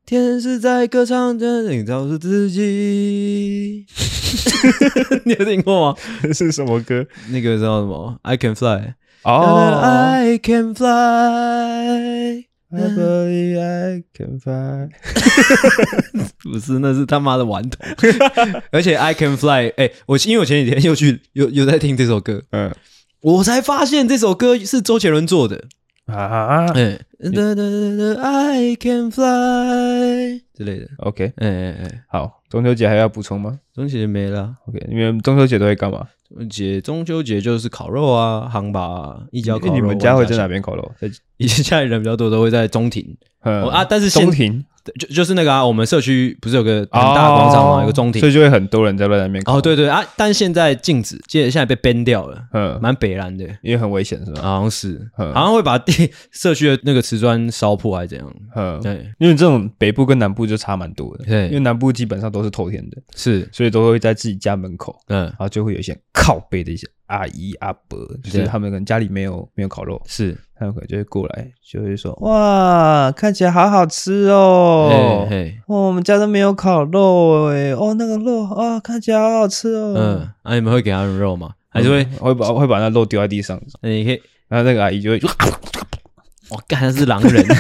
[0.06, 3.86] 天使在歌唱着，你告诉自己。
[5.26, 5.98] 你有听过吗？
[6.34, 7.06] 是什么歌？
[7.30, 8.96] 那个叫什么？I can fly。
[9.24, 12.48] 哦，I can fly。
[12.70, 14.90] I believe I can fly，
[16.44, 17.88] 不是，那是他妈的顽童。
[18.72, 22.76] 而且 I can fly，哎、欸，我因为我前几天又去又又在听这首歌，嗯，
[23.22, 25.64] 我才发现这首歌是周杰伦做的
[26.08, 27.64] 啊，哎、欸，哒哒
[28.16, 30.88] 哒 I can fly 之类的。
[31.00, 33.60] OK，哎哎哎，好，中秋节还要补充吗？
[33.74, 34.56] 中秋节没了。
[34.68, 36.08] OK，你们中秋节都会干嘛？
[36.50, 39.74] 节中秋节就是烤肉啊，杭吧，一家烤肉。
[39.74, 40.92] 你们家会在哪边烤肉？
[41.00, 43.16] 在 以前家里人比较多，都会在中庭。
[43.42, 44.64] 嗯、哦、啊，但是中庭
[45.00, 47.78] 就就是那个啊，我们社区不是有个很大广场吗？
[47.78, 49.58] 哦、有个中庭，所以就会很多人在那边烤。
[49.58, 54.42] 哦，对对啊，但现在禁止，现在现在被 ban 掉了，嗯，蛮北蓝的，因为很危险是吧？
[54.42, 58.36] 好像是，好像会把地 社区的那个瓷砖烧破还是怎样？
[58.56, 70.38] 嗯，对，因为这种北部跟南部就差蛮多的，对，因为南部基本上都是透天的，是，所以都会在自己家门口，嗯，然后就会有一些靠背的一些阿姨阿伯，就是他们可能家里没有没有烤肉，是。
[70.60, 75.28] 他们可能就会过来，就会说：“哇，看起来好好吃哦！
[75.30, 81.52] 嘿嘿哦，我们家都没有烤肉哎，哦，那个肉啊，看起来好好吃哦。”嗯，啊，你们会给他们肉吗？
[81.70, 83.62] 还是会、嗯、会把会把那肉丢在地上？
[83.82, 85.22] 那你可以，然后那个阿姨就会，
[86.50, 87.46] 我干，他是狼人。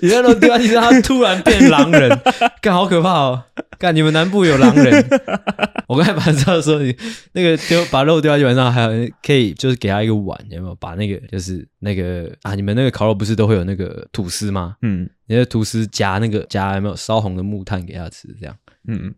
[0.00, 2.16] 你在那丢在地上，他突然变狼人，
[2.62, 3.42] 干好可怕哦！
[3.78, 5.06] 干，你们南部有狼人？
[5.88, 6.94] 我刚才把他知道说，你
[7.32, 10.74] 那个丢把肉丢在地板上，还有可以就是给他一个碗，有没有？
[10.74, 14.76] 把那个就是那个啊，你们那个烤肉不是都会有那个吐司吗？
[14.82, 18.28] 嗯，你的吐司夹那个夹有没有烧红的木炭给他吃？
[18.40, 18.54] 这样，
[18.86, 19.14] 嗯，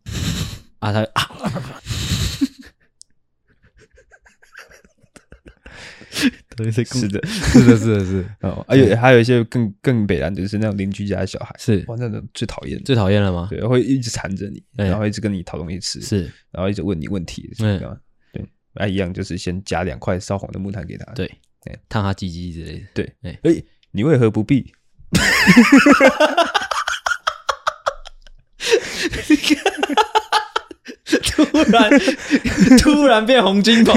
[0.78, 1.30] 啊 他啊。
[6.64, 8.64] 是的，是的，是的，是的，是 哦。
[8.68, 11.84] 还有还有一些更更北然，就是那种邻居家的小孩，是。
[11.86, 13.46] 哇，那种最讨厌，最讨厌了吗？
[13.50, 17.78] 对，会一直缠着你，然后一直跟你讨东西吃，是，然后一直问你问题，对，
[18.32, 18.44] 对，
[18.74, 21.30] 那一样就是先夹两块烧红的木炭给他，对，
[21.88, 24.72] 烫他鸡鸡之类的，对，哎，你为何不必？
[31.32, 31.90] 突然
[32.78, 33.94] 突然变洪金宝。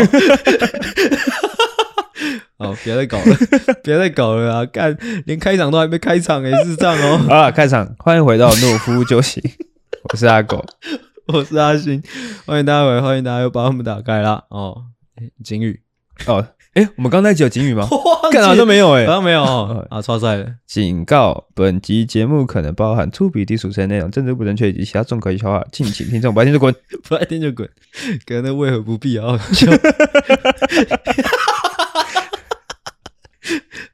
[2.57, 3.37] 好，别再搞了，
[3.83, 4.65] 别再搞了啊！
[4.65, 7.17] 干，连开场都还没开场哎，是 这样哦。
[7.27, 9.41] 好了，开场，欢迎回到懦夫就行，
[10.11, 10.63] 我是阿狗，
[11.27, 12.01] 我是阿星，
[12.45, 14.83] 欢迎大家回来，欢迎大家又把我们打开了哦。
[15.43, 15.81] 警语
[16.27, 16.47] 哦。
[16.73, 17.87] 哎，我们刚才只有警语吗？
[18.31, 19.43] 干啥都没有哎，好像没有
[19.91, 20.55] 啊，超帅的。
[20.65, 26.73] 警告：本集节目可能包含粗鄙、低俗、成内容、政治不正确以及其他重口味笑话，敬请听众不爱听就滚，
[27.07, 27.69] 不爱听就滚。
[28.25, 29.39] 可能为何不必啊？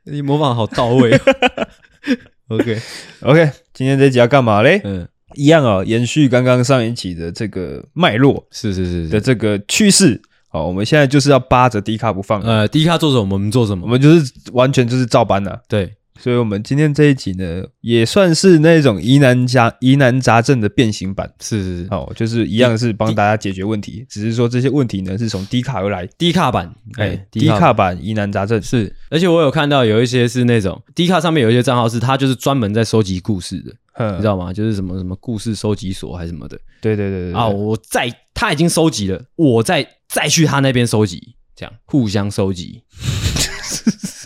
[0.10, 1.20] 你模仿好到位。
[2.50, 2.82] OK
[3.22, 4.82] OK，今天这集要干嘛嘞？
[4.84, 10.20] 嗯，一样哦，延续刚刚上一期的这个脉络，是是是的这个趋势。
[10.48, 12.42] 好，我们现在就是要扒着低卡不放。
[12.42, 15.62] 呃低卡做什么，我们做什么，我们就是完全就是照搬了。
[15.68, 21.32] 对，所以，我们今天这一集呢，也算是那种疑难杂疑难杂症的变形版。
[21.40, 26.06] 是是是，哦，就是一样是帮大家解决问题，只是说这些问题呢是从低卡而来。
[26.18, 33.74] 低卡版，哎低卡版疑难杂症是，而且我有看到有一些是那种低卡上面有一些账号是，他就是专门在收集故事的。
[34.12, 34.54] 你知道吗？
[34.54, 36.58] 就是什么什么故事收集所还是什么的？
[36.80, 37.48] 对对对对啊！
[37.48, 42.82] 我在他已经收集了，我再再去他那边收集，这样互相收集。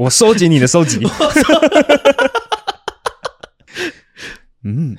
[0.00, 0.98] 我收集你的收集。
[4.64, 4.96] 嗯，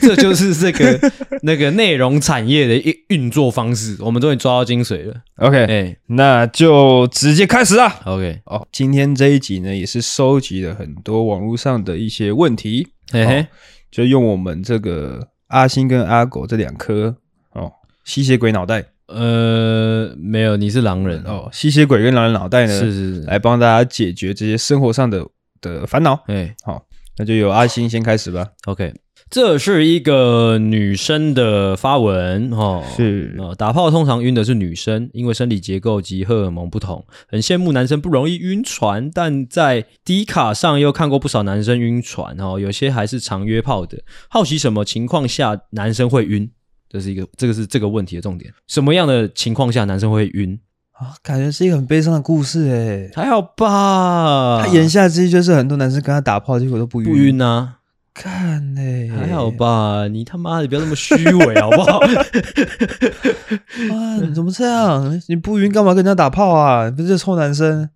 [0.00, 1.12] 这就是这个
[1.42, 3.96] 那个内容产业的运运作方式。
[3.98, 5.16] 我们终于抓到精髓了。
[5.38, 8.00] OK，哎、欸，那就直接开始啊。
[8.04, 13.48] OK，哦，今天这一集呢，也是收集了很多网络上的一些问题，嘿嘿，
[13.90, 17.16] 就用我们这个阿星跟阿狗这两颗
[17.54, 17.72] 哦
[18.04, 18.84] 吸血鬼脑袋。
[19.06, 21.48] 呃，没有，你是狼人哦。
[21.52, 25.26] 吸血鬼跟狼人脑袋呢，是是是，来帮大家解决这些生活上的
[25.60, 26.18] 的烦恼。
[26.26, 26.82] 哎，好，
[27.18, 28.48] 那就由阿星先开始吧。
[28.64, 28.94] OK，
[29.28, 43.98] 这是一个女生的发文哦，是哦，打炮通常晕的是女生，因为生理结构及荷尔蒙不同，很羡慕男生不容易晕船，但在 D 卡上又看过不少男生晕船哦，有些还是常约炮的。
[44.30, 46.50] 好奇什么情况下男生会晕？
[46.94, 48.54] 这是一个，这个是这个问题的重点。
[48.68, 50.56] 什么样的情况下男生会晕
[50.92, 51.12] 啊？
[51.24, 53.10] 感觉是一个很悲伤的故事诶。
[53.16, 54.62] 还好吧？
[54.64, 57.08] 他言下之意就是很多男生跟他打炮，结果都不晕。
[57.08, 57.78] 不晕啊？
[58.14, 60.06] 看嘞，还好吧？
[60.06, 61.98] 你他妈的不要那么虚伪 好不好？
[63.90, 65.20] 啊，你怎么这样？
[65.28, 66.88] 你不晕干嘛跟人家打炮啊？
[66.90, 67.90] 不是臭男生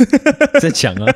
[0.60, 1.06] 在讲啊？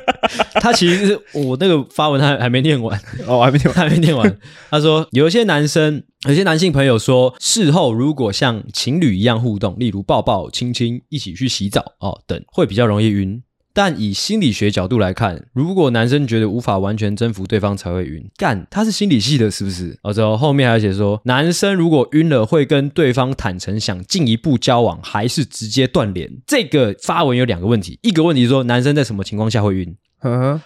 [0.55, 4.37] 他其实是我那个发文，他还没念完哦，还没念完，还没念完。
[4.71, 13.43] 他说有一些男生，有些男性朋友说，事后如果像情侣一样互动，例如抱抱、亲亲、一起去洗澡哦等，会比较容易晕。
[13.77, 19.95] 但以心理学角度来看，如果男生觉得无法完全征服对方才会晕，干他是心理系的，是不是？
[20.01, 26.27] 哦，之后后面还写说，男生如果晕了，会跟对方坦诚想进一步交往，还是直接断联？
[26.47, 29.95] 这个发文有两个问题，一个问题是说男生在什么情况下会晕？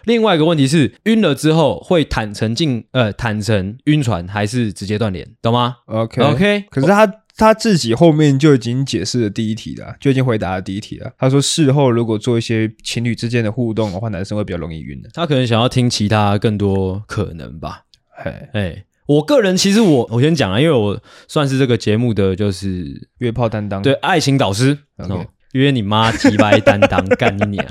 [0.06, 5.28] 另外一个问题是晕了之后会坦诚进呃坦诚晕船，还是直接断联？
[5.42, 7.06] 懂吗？OK OK，可是他。
[7.42, 11.12] 他自己后面就已经解释了第一题了，就已经回答了第一题了。
[11.18, 15.10] 他说事后如果做一些情侣之间的互动的话，男生会比较容易晕的。
[15.12, 17.82] 他可能想要听其他更多可能吧。
[18.24, 24.78] 嘿，哎，我个人其实我我先讲啊，因为我算是这个节目的就是约炮担当，对，爱情导师。
[24.98, 25.12] Okay.
[25.12, 27.66] 哦，约你妈鸡掰担当 干你娘。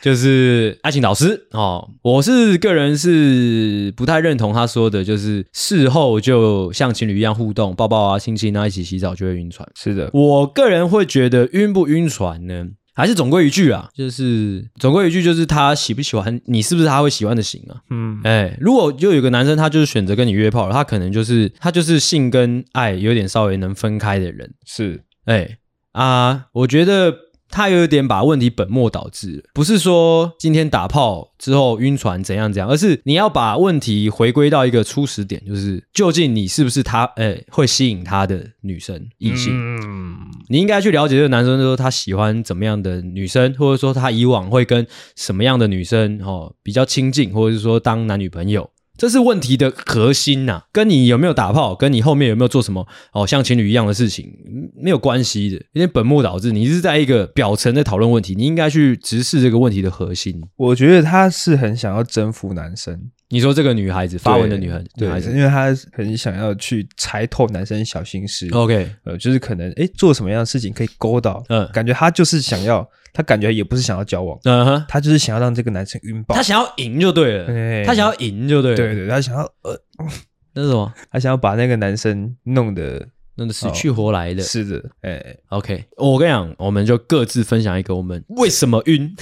[0.00, 9.68] 就是爱情导师哦，我是个人是不太认同他说的，就是事后就像情侣一样互动，抱抱啊、亲亲啊，一起洗澡就会晕船。
[9.74, 17.82] 是的，我个人会觉得晕不晕船呢，还是总归一句啊，就是总归一句，就是他喜不喜欢你，是不是他会喜欢的型啊？
[17.90, 24.54] 嗯，哎，如果就有个男生，他就是选择跟你约炮了，他可能就是他就是性跟爱有点稍微能分开的人。
[24.64, 25.58] 是，哎
[25.90, 27.27] 啊，我觉得。
[27.50, 39.52] 他有点把问题本末倒置，不是说今天打炮之后晕船怎样怎样，而是你要把问题回归到一个初始点，就是究竟你是不是他，呃，会吸引他的女生异性？
[39.54, 40.16] 嗯，
[40.48, 48.70] 你应该去了解这个男生，说他喜欢怎么样的女生，或者说他以往会跟什么样的女生哦比较亲近，或者是说当男女朋友。
[48.98, 54.28] 这是问题的核心呐、跟你有没有打炮，跟你后面有没有做什么哦，像情侣一样的事情
[54.76, 56.50] 没有关系的，因为本末倒置。
[56.50, 60.42] 你是在一个表层在讨论问题，你应该去直视这个问题的核心。
[60.56, 63.10] 我觉得他是很想要征服男生。
[63.30, 68.48] 你说这个女孩子发文的女孩，女孩子，因为她很想要去猜透男生小心思。
[68.52, 79.78] OK，呃，就是可能诶做什么样的事情可以勾到，嗯，感觉她就是想要，她感觉也不是想要交往，嗯哼，她就是想要让这个男生晕爆，她想要赢就对了，对，他想要赢就对了，对对，她想要呃，
[80.54, 80.90] 那是什么？
[81.10, 89.14] 她想要把那个男生弄得弄得死去活来的，是的，哎，OK，我跟你讲，我们就各自分享一个我们为什么晕。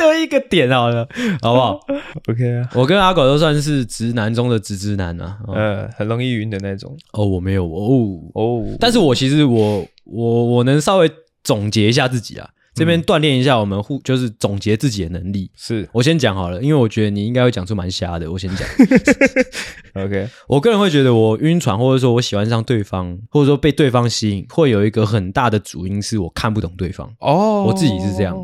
[0.00, 1.06] 多一个点好了，
[1.42, 1.80] 好不好？
[2.28, 6.96] OK 啊，我跟阿狗都算是直男中的直直男啊，呃，很容易晕的那种。
[7.12, 11.10] 哦，我没有哦哦，但是我其实我我我能稍微
[11.44, 15.50] 总结一下自己啊，这边锻炼一下我们互就是总结自己的能力。
[15.54, 18.66] 是我先讲好了，因为我觉得你应该会讲出蛮瞎的，我先讲。
[19.94, 27.10] OK， 我个人会觉得我晕船，或者说我喜欢上对方，或者说被对方吸引，会有一个很大的主因是我看不懂对方。
[27.18, 28.36] 哦，我自己是这样。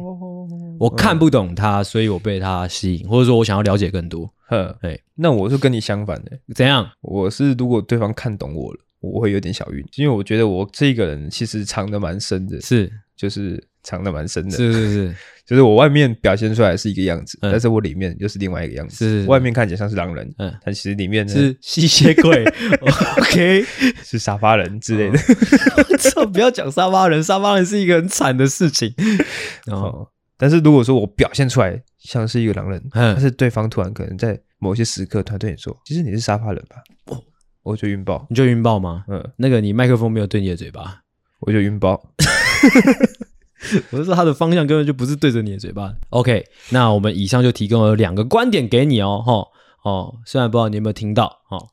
[0.78, 4.30] 我看不懂他，所以我被他吸引，或者说我想要了解更多。
[4.48, 6.32] 哼，哎，那我是跟你相反的。
[6.54, 6.88] 怎样？
[7.00, 18.96] 我是如果对方看懂我了，我会有点小晕，因为我觉得我这个人其实藏得蛮深的，是，就是藏得蛮深的，是是是， 就是我外面表现出来是一个样子，但是我里面又是另外一个样子。
[18.96, 22.44] 是，外面看起来像是狼人，嗯，但其实里面是吸血鬼。
[23.18, 23.64] OK，
[24.04, 25.18] 是沙发人之类的。
[25.98, 28.94] 这不要讲沙发人，沙发人是一个很惨的事情。
[29.66, 30.08] 哦。
[30.38, 36.76] 但是如果说我表现出来像是一个狼人，嗯，但是对方突然可能在某些时刻突然对你说：“其实你是沙发人吧？”
[37.06, 37.22] 哦，
[37.62, 39.04] 我就晕爆，你就晕爆吗？
[39.08, 41.02] 嗯，那个你麦克风没有对你的嘴巴，
[41.40, 42.00] 我就晕爆。
[43.90, 45.92] 我是说他的方向根本就不是对着你的嘴巴。
[46.10, 49.48] OK，那我们以上就提供了两个观点给你哦，吼
[49.82, 51.68] 哦，虽然不知道你有没有听到，哦，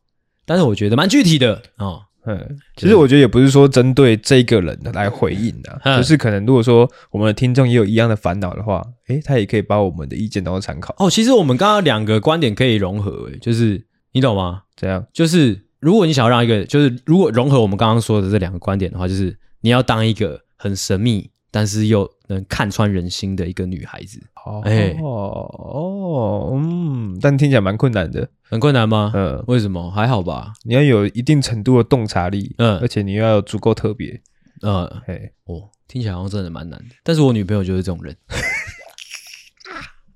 [0.46, 2.04] 但是我觉得蛮具体的哦。
[2.26, 10.96] 嗯，其实我觉得也不是说针对这个人来回应的，嗯、就是可能如果说我们的听众也有一样的烦恼的话，诶，他也可以把我们的意见当做参考。
[10.98, 14.64] 哦，其实我们刚刚两个观点可以融合，诶，就是你懂吗？
[14.76, 15.06] 怎样？
[15.14, 21.30] 就是如果你想要让一个，就是如果融合我们刚刚说的这两个观点的话，就是你要当一个很神秘。
[21.56, 29.12] 但是又能看穿人心的一个女孩子，哦，欸、哦，嗯，但听起来蛮困难的，很困难吗？
[29.16, 29.90] 嗯，为什么？
[29.92, 30.54] 还好吧。
[30.64, 34.22] 你要有一定程度的洞察力，嗯，而且你要有足够特别，
[34.62, 36.96] 嗯，嘿，哦，听起来好像真的蛮难的。
[37.04, 38.16] 但是我女朋友就是这种人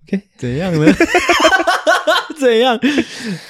[0.08, 0.86] ，OK， 怎样呢？
[2.40, 2.78] 怎样？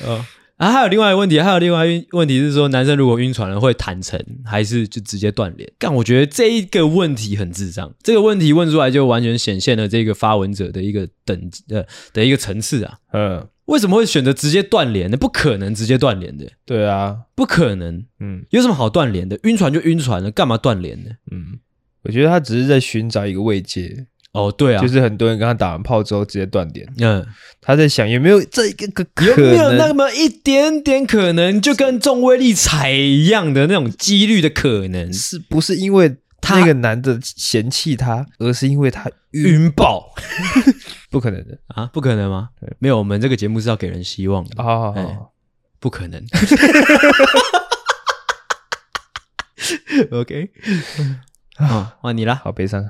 [0.05, 0.25] 哦。
[0.57, 5.71] 啊，还有另外一个问题，还有另外一个问题是说，男生如果晕船了会坦诚，还是就直接断联？
[5.77, 12.97] 但我觉得这一个问题很智障，这个问题问出来就完全显现了这个发文者的一个等呃的一个层次啊。
[13.13, 15.15] 嗯，为什么会选择直接断联呢？
[15.15, 16.47] 不可能直接断联的。
[16.65, 18.03] 对啊，不可能。
[18.19, 19.39] 嗯，有什么好断联的？
[19.43, 21.11] 晕船就晕船了，干嘛断联呢？
[21.29, 21.59] 嗯，
[22.01, 24.07] 我觉得他只是在寻找一个慰藉。
[24.33, 26.87] 哦，对啊，就是很多人跟他打完炮之后直接断联。
[26.99, 27.25] 嗯，
[27.59, 36.17] 他在想有没有这一个可能，有没有那么一点点可能，就跟中威力彩一样的那种几率的可能，是不是因为
[36.49, 40.13] 那个男的嫌弃他，而是因为他晕爆？
[41.09, 41.57] 不可能的。
[41.67, 42.49] 啊，不可能吗？
[42.79, 44.63] 没有，我们这个节目是要给人希望的。
[44.63, 44.93] 啊，
[45.79, 46.23] 不可能。
[50.11, 50.51] OK，
[51.57, 52.85] 好，换你啦，好悲伤。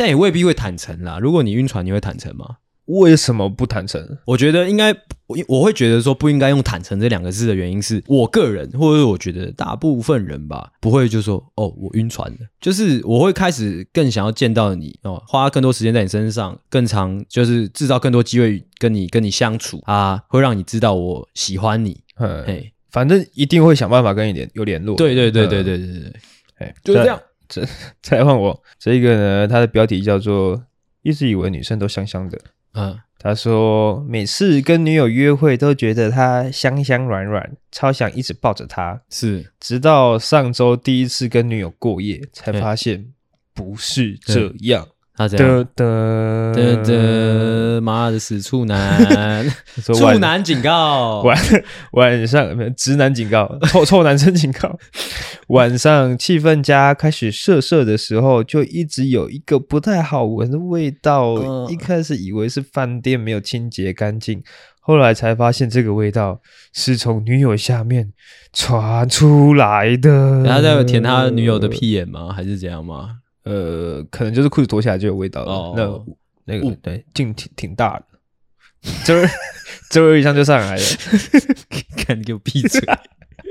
[0.00, 1.18] 但也未必会坦诚啦。
[1.18, 2.56] 如果你晕船，你会坦诚吗？
[2.86, 4.16] 为什么不坦诚？
[4.24, 4.90] 我觉得应该，
[5.26, 12.38] 我我会觉得说不应该用坦诚这两个字的原因是，我个人或者是我觉得大部分人吧，不会就说哦，我晕船了。
[12.62, 22.00] 就是我会开始更想要见到你哦，花更多时间在你身上，更长就是制造更多机会跟你跟你相处啊，会让你知道我喜欢你。
[22.16, 24.96] 嗯，嘿，反正一定会想办法跟你联有联络。
[24.96, 26.12] 对对对对对对对，
[26.56, 27.20] 哎，就是这样。
[27.50, 27.66] 这
[28.00, 30.64] 再换我，这个呢，它的标题叫做
[31.02, 32.40] “一直以为女生都香香的”。
[32.72, 39.02] 嗯，他说每次跟女友约会都觉得她香香软软，超想一直抱着她。
[39.10, 43.12] 是，直到上周第一次跟女友过夜，才发现
[43.52, 44.86] 不是这样。
[45.20, 45.46] 他这样，
[45.76, 49.46] 得得得，妈的死处男，
[49.84, 51.36] 处男警告，晚
[51.92, 54.78] 晚上直男警告，臭 臭男生警告。
[55.48, 61.68] 晚上气氛家开始射射的时候，就一直有一个不太好闻的味道。
[61.68, 64.42] 一开始以为是饭店没有清洁干净，
[64.80, 66.40] 后来才发现这个味道
[66.72, 68.10] 是从女友下面
[68.54, 70.42] 传出来的。
[70.46, 72.32] 他在舔他女友的屁眼吗？
[72.34, 73.16] 还是怎样吗？
[73.44, 75.52] 呃，可能就是裤子脱下来就有味道了。
[75.52, 78.04] 哦、那那个、嗯、对，劲挺挺大的，
[79.04, 79.26] 这
[79.90, 80.82] 这一上就上来了。
[81.96, 82.80] 看你给我闭嘴！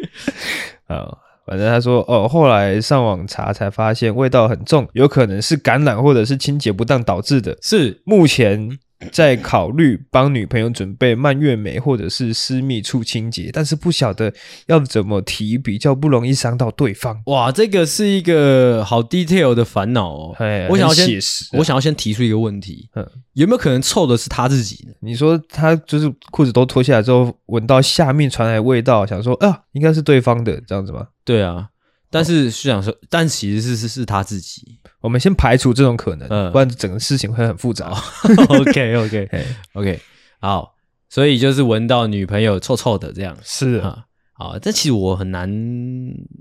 [0.87, 7.57] 啊，反正他说哦，后来上网查才发现味道很重，有可能是感染或者是清洁不当导致的。
[7.61, 8.79] 是目前。
[9.13, 14.33] 在考虑帮女朋友准备蔓越莓或者是私密处清洁，但是不晓得
[14.67, 17.21] 要怎么提比较不容易伤到对方。
[17.27, 20.35] 哇，这个是一个好 detail 的烦恼哦。
[20.37, 24.93] 嘿我想要先，写实啊、我想要先提出一个问题：嗯，有没有可能臭的是他自己呢？
[24.99, 31.07] 你说他就是裤子都脱下来之后，闻到下面传来的味道，想说啊，应该是对方的这样子吗？
[31.23, 31.69] 对啊。
[32.11, 34.79] 但是是想说，但其实是是是他自己。
[35.01, 37.91] 我们先排除这种可能，嗯，不然整个事情会很复杂。
[38.49, 39.29] OK OK
[39.73, 39.99] OK，
[40.39, 40.75] 好，
[41.07, 43.37] 所以就是闻到女朋友臭臭的这样。
[43.43, 45.49] 是啊，好，但其实我很难，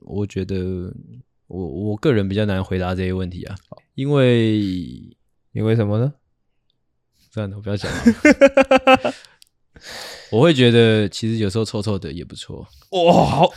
[0.06, 0.92] 我觉得
[1.46, 3.54] 我我个人比较难回答这些问题啊，
[3.94, 4.58] 因为
[5.52, 6.12] 因为什么呢？
[7.30, 9.14] 算了，我不要讲了。
[10.30, 12.66] 我会觉得其实有时候臭臭的也不错。
[12.90, 13.52] 哇，好。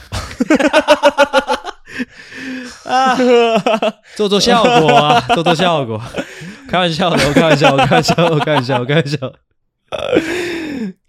[2.85, 3.15] 啊，
[4.15, 6.01] 做做效果啊， 做做效果，
[6.67, 9.17] 开玩笑的，我开玩笑，我开玩笑，我开玩笑，我开玩笑。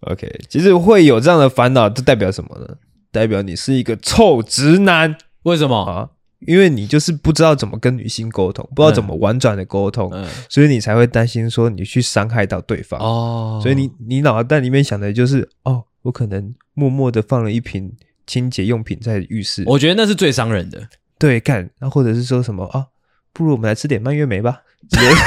[0.01, 2.67] OK，其实会有这样的烦恼，这代表什么呢？
[3.11, 5.17] 代表你是一个臭直男。
[5.45, 6.09] 为什么啊？
[6.47, 12.99] 因为你就是不知道怎么跟女性沟通，不知道怎么婉转的沟通，嗯嗯、所以你才会担心说你去伤害到对方。
[13.01, 17.93] 哦，所以你你脑袋里面想的就是，哦，我可能默默的放了一瓶。
[18.33, 20.89] 清洁用品在浴室，我觉得那是最伤人的。
[21.19, 22.87] 对，干，那或者是说什么啊？
[23.35, 24.63] 不如我们来吃点蔓越莓吧。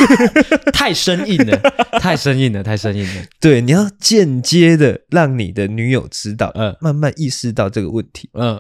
[0.74, 1.56] 太生硬了，
[2.02, 3.22] 太生硬了，太生硬了。
[3.40, 8.28] 对，你要间接的让你的女友知道，嗯，慢慢意识到这个问题。
[8.34, 8.60] 嗯，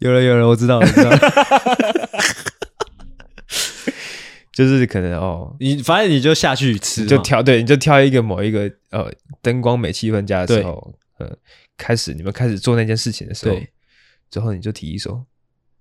[0.00, 1.10] 有了，有了，我知道，我知道。
[4.52, 9.10] 就是可能哦，你反正你就下去吃，就挑对，你就挑一个某一个呃
[9.40, 11.34] 灯光美气氛佳的时候，嗯。
[11.78, 13.72] 开始你们开始做那件事情的时候，对，
[14.30, 15.26] 之后你就提议说，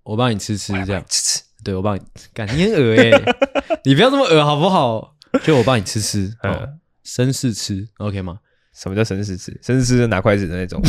[0.04, 2.02] 我帮你吃吃这样，吃吃，对我帮你，
[2.34, 3.36] 干你很恶哎、欸，
[3.84, 5.18] 你不要这么恶好不好？
[5.44, 6.70] 就我帮你吃吃，嗯、哦，
[7.04, 8.40] 绅士吃，OK 吗？
[8.74, 9.52] 什么叫绅士吃？
[9.64, 10.80] 绅士吃是拿筷子的那种，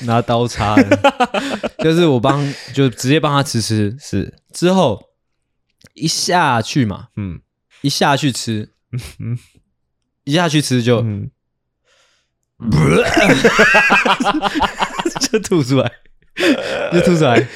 [0.00, 0.98] 拿刀叉的，
[1.84, 4.34] 就是我帮，就直接帮他吃吃，是。
[4.52, 5.10] 之后
[5.92, 7.38] 一下去嘛，嗯，
[7.82, 8.70] 一下去吃，
[9.18, 9.38] 嗯，
[10.24, 11.30] 一下去吃就，嗯，
[15.20, 15.90] 就吐出来，
[16.92, 17.46] 就吐出来。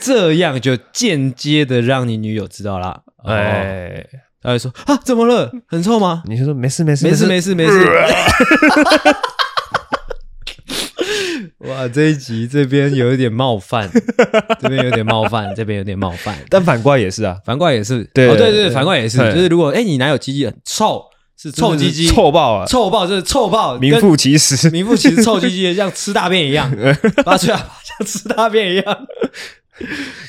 [0.00, 3.00] 这样就间接的让你女友知道啦。
[3.24, 4.04] 哎，
[4.42, 5.50] 他会说啊，怎么了？
[5.66, 6.22] 很臭吗？
[6.26, 7.88] 你就说没事没事没事没事没事。
[11.58, 13.88] 哇，这一集这边有一点冒犯，
[14.60, 16.36] 这边有点冒犯，这边有点冒犯。
[16.50, 18.02] 但反过来也是啊，反过来也是。
[18.12, 19.18] 对对对，反过来也是。
[19.32, 21.04] 就是如果哎，你男友鸡鸡很臭，
[21.42, 26.70] 是臭鸡鸡，臭爆啊，臭爆，就是臭爆，名副其实，名副其实，臭鸡鸡像吃大便一样，
[27.24, 29.06] 拔出来像吃大便一样。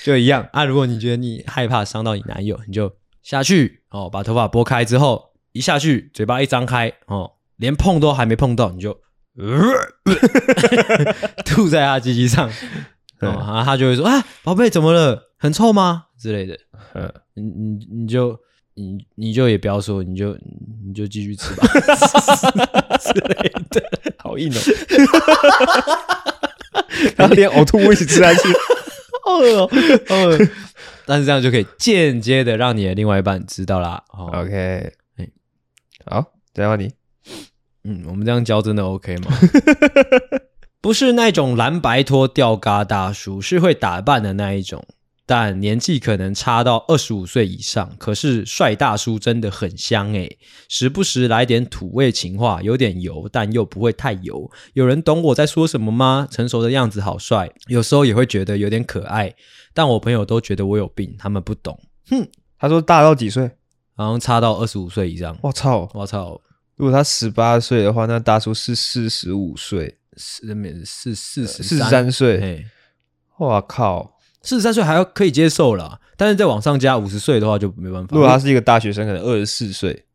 [0.03, 0.65] 就一样啊！
[0.65, 2.91] 如果你觉得你害怕伤到你男友，你就
[3.21, 8.97] 下去哦，把头发拨开之后，一下去，嘴巴一张开哦，连碰都还没碰到，你就、
[9.37, 9.61] 呃、
[11.45, 12.49] 吐在他鸡鸡上
[13.21, 15.29] 哦，然后他就会说啊，宝贝怎么了？
[15.37, 16.05] 很臭吗？
[16.19, 16.57] 之类的。
[17.35, 18.39] 你你你就
[18.75, 20.37] 你你就也不要说，你就
[20.85, 21.67] 你就继续吃吧
[22.99, 23.83] 之类的。
[24.17, 24.59] 好硬哦，
[27.17, 28.39] 然后连呕吐物一起吃下去。
[29.25, 29.69] 哦哦，
[30.09, 30.47] 哦，
[31.05, 34.03] 但是这样就可以间接的让你的另外一半知道啦。
[34.09, 34.91] 哦、OK，
[36.05, 36.91] 好，再换你。
[37.83, 39.31] 嗯，我们这样教真的 OK 吗？
[40.81, 44.85] 不是那种蓝白拖吊嘎大叔，是会打扮的那一种。
[45.25, 54.51] 但年纪可能差到二十五岁以上，可是帅大叔真的很香诶，时不时来点土味情话，有点油，但又不会太油。
[54.73, 56.27] 有人懂我在说什么吗？
[56.29, 59.33] 成熟的样子好帅，有时候也会觉得有点可爱，
[59.73, 61.79] 但我朋友都觉得我有病，他们不懂。
[62.09, 62.27] 哼，
[62.59, 63.49] 他说大到几岁？
[63.95, 65.37] 好像差到二十五岁以上。
[65.41, 66.41] 我操，我操！
[66.75, 70.47] 如果他十八岁的话，那大叔是四十五岁，四
[70.83, 72.65] 十四十三岁。
[73.37, 74.12] 我靠！
[74.43, 78.09] 四十三岁还要可以接受了，但是再往上加五十岁的话就没办法。
[78.11, 80.05] 如果他是一个大学生，可能二十四岁，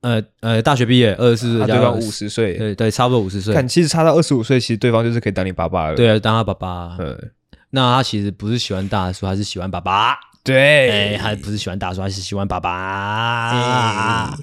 [0.00, 3.52] 呃呃，大学毕业二十四岁，对方五十岁，对对，差不多五十岁。
[3.52, 5.96] 看，其实差到二十五岁，其实对方就是可以当你爸爸了。
[5.96, 6.96] 对啊，当他爸爸。
[7.00, 7.30] 嗯，
[7.70, 10.16] 那他其实不是喜欢大叔，还是喜欢爸爸。
[10.42, 14.36] 对，哎，还不是喜欢大叔，还是喜欢爸爸。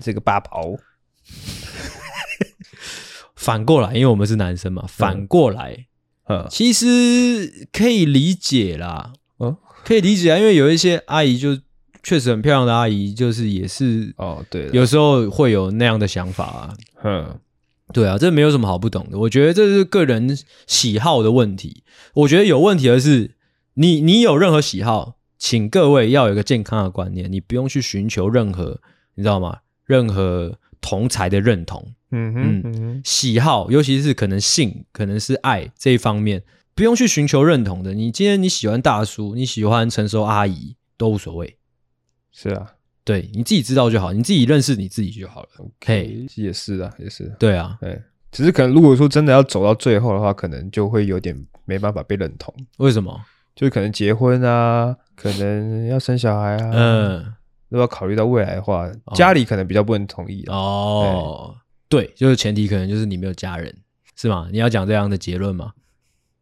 [0.00, 0.76] 这个八宝。
[3.36, 5.86] 反过来，因为我们是男生嘛，反过来。
[6.28, 11.56] 嗯，其实可以理解啦，嗯，可以理解啊，因为有一些阿姨就
[12.02, 16.74] 确实很漂亮的阿姨，就是也是哦，对，有时候会有那样的想法啊，
[17.04, 17.38] 嗯，
[17.92, 21.84] 对啊，这没有什么好不懂的，我觉得这是个人喜好的问题。
[22.14, 23.32] 我觉得有问题的是，
[23.74, 28.80] 你你有任何喜好，请各位要有一个健康的观念，你不用去寻求任何，
[29.14, 29.58] 你知道吗？
[29.84, 31.94] 任何同才的认同。
[32.16, 36.42] 嗯哼，嗯哼，喜好，尤其是可能性，可能是爱这一方面，
[36.74, 37.92] 不用去寻求认同的。
[37.92, 41.58] 你今天你喜欢大叔，你喜欢成熟阿姨都无所谓。
[42.32, 42.72] 是啊，
[43.04, 45.48] 对，你自己知道就好，你自己认识你自己就好了。
[45.58, 47.34] OK，也是啊，也是。
[47.38, 48.00] 对啊，对，
[48.32, 52.54] 只是可能如果说真的要走到最后的话，可能就会有点没办法被认同。
[52.78, 53.20] 为什么？
[53.54, 56.70] 就可能结婚啊，可能要生小孩啊。
[56.74, 57.34] 嗯，
[57.70, 61.56] 如果要考虑到未来的话，家里可能比较不能同意哦。
[61.88, 63.74] 对，就是前提可能就是你没有家人，
[64.16, 64.48] 是吗？
[64.50, 65.72] 你要讲这样的结论吗？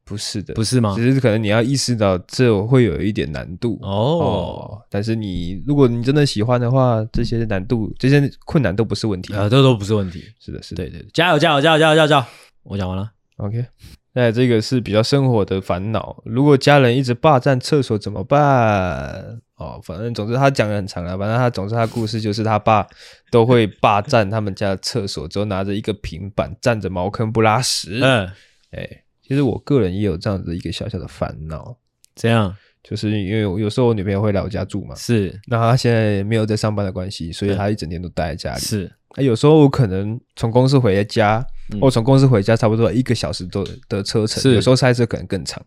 [0.06, 0.94] 不是的，不是吗？
[0.96, 4.82] 只是可能你要意识到这会有一点难度哦，哦。
[4.90, 10.22] 但是你如果你真的喜欢的话，这些难度、这些困难都不是问题啊，这都不是问题。
[10.38, 12.24] 是的，是的，对对，加油，加油，加油，加油，加油！
[12.64, 13.64] 我讲完了，OK。
[14.12, 19.40] 那这个是比较生活的烦恼，如果家人一直霸占厕所怎么办？
[19.56, 22.86] 哦，反正总之他讲的很长啊，反正他总之他故事就是他爸
[23.30, 28.00] 都会霸占他们家的厕所，之后拿着一个平板站着茅坑不拉屎。
[28.02, 28.28] 嗯，
[28.72, 28.88] 哎，
[29.22, 31.76] 其实我个人也有这样子一个小小的烦恼，
[32.16, 38.92] 这样就是因为有时候我女朋友会来我家住嘛，是，那她现在没有在上班的关系，所以她一整天都待在家里，是。
[39.16, 41.46] 那有时候我可能从公司回家，
[41.80, 45.64] 或从公司回家差不多一个小时多的车程，有时候塞车可能更长。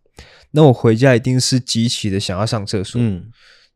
[0.51, 2.99] 那我回家一定是极其的想要上厕所。
[3.01, 3.25] 嗯，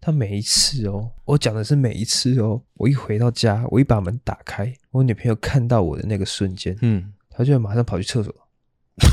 [0.02, 8.34] 他每一次哦，我讲的是每一次哦，我一回到家，我一把门打开，我女朋友看到我的那个瞬间，嗯，她就会马上跑去厕所，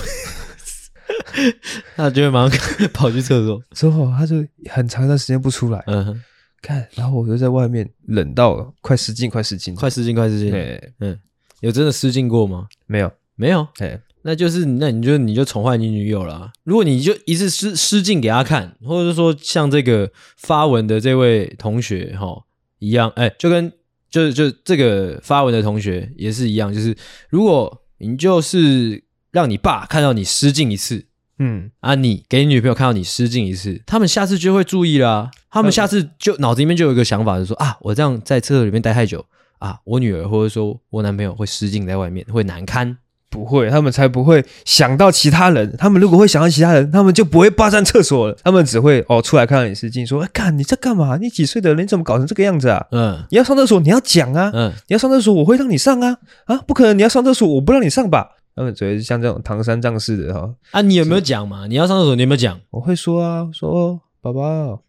[1.95, 4.37] 她就会马上跑去厕所，之后她就
[4.71, 5.85] 很长一段时间不出来。
[5.87, 6.23] 嗯哼。
[6.61, 10.51] 看，然后我就在外面冷到快失禁，快失禁，快失禁，快失禁。
[10.51, 11.17] 对，嗯，
[11.61, 12.67] 有真的失禁过吗？
[12.87, 13.65] 没有，没有。
[13.79, 13.97] 哎，
[14.29, 16.53] 那就是那你就你就宠坏你女友了。
[16.65, 22.45] 如果你就一次失失禁给她看，或者是说像这个发文的这位同学哈
[22.79, 23.73] 一样，哎，就跟
[24.11, 26.95] 就就这个发文的同学也是一样，就是
[27.31, 31.07] 如果你就是让你爸看到你失禁一次。
[31.41, 35.31] 嗯啊，你给你女朋友看到你失禁一次，他们下次就会注意啦、啊。
[35.51, 39.25] 他们下次就脑子里面就有一个想法，就是说啊，我这样在厕所里面待太久
[39.59, 42.99] 啊，我女儿或者说我男朋友会失禁在外面，会难堪。
[43.31, 45.77] 不会，他们才不会想到其他人。
[45.77, 48.37] 他们如果会想到其他人，他们就不会霸占厕所了。
[48.43, 51.17] 他们只会哦出来看到你失禁，说：“哎，干你在干嘛？
[51.19, 51.85] 你几岁的人？
[51.85, 54.51] 你怎么搞成这个样子啊？”嗯，你要上厕所，你要讲啊。
[54.55, 56.17] 嗯，你要上厕所，我会让你上啊。
[56.47, 58.31] 啊，不可能，你要上厕所，我不让你上吧？
[58.57, 61.67] 他们只会像这种唐三藏似的哈啊，你有没有讲嘛？
[61.69, 62.59] 你要上厕所，你有没有讲？
[62.71, 64.83] 我会说啊，说宝宝，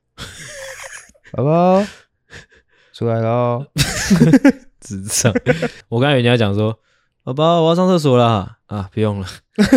[1.34, 1.86] 宝宝
[2.94, 3.64] 出来了，
[4.82, 5.34] 智障！
[5.88, 6.78] 我刚才以为你要讲说，
[7.24, 9.28] 宝宝我要上厕所了啊，不用了，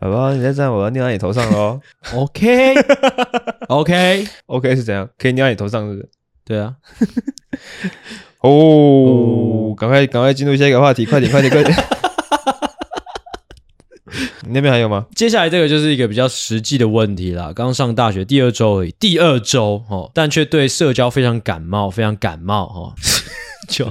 [0.00, 1.80] 宝宝你再这样，我要尿在你头上喽。
[2.14, 5.08] OK，OK，OK 是怎样？
[5.18, 6.08] 可以尿在你头上是不是？
[6.44, 6.74] 对啊。
[8.40, 11.76] 哦，赶快赶快进入下一个话题，快点快点快点！
[14.42, 15.06] 你 那边还有吗？
[15.14, 17.52] 接下来这个就是一个比较实际的问题啦。
[17.54, 22.94] 刚上大学第二周而已，第二周哦，但却对社交非常感冒，非常感冒哦。
[23.68, 23.90] 就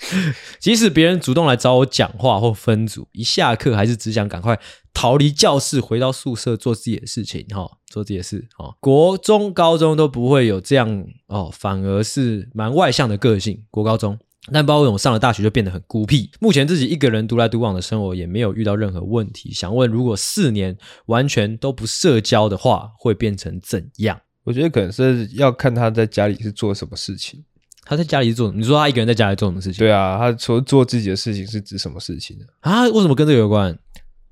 [0.58, 4.58] 即使别人主动来找我讲话或分组，一下课还是只想赶快
[4.92, 8.74] 逃离教室，回到宿舍做自己的事情哈，做自己的事哈。
[8.80, 13.64] 国中、高中都不会有这样哦，反而是蛮外向的个性。
[13.70, 14.18] 国高中，
[14.52, 16.30] 但包括我上了大学就变得很孤僻。
[16.40, 19.52] 目前自己一个人独来独往的生活也没有遇到任何问题。
[19.52, 20.76] 想问，如果四年
[21.06, 24.20] 完全都不社交的话，会变成怎样？
[24.44, 27.44] 我觉得可能是要看他在家里是做什么事情。
[27.88, 28.52] 他在家里做？
[28.52, 29.78] 你说他一个人在家里做什么事情？
[29.78, 32.44] 对啊，他说做自己的事情是指什么事情呢？
[32.60, 33.76] 啊，为什么跟这个有关？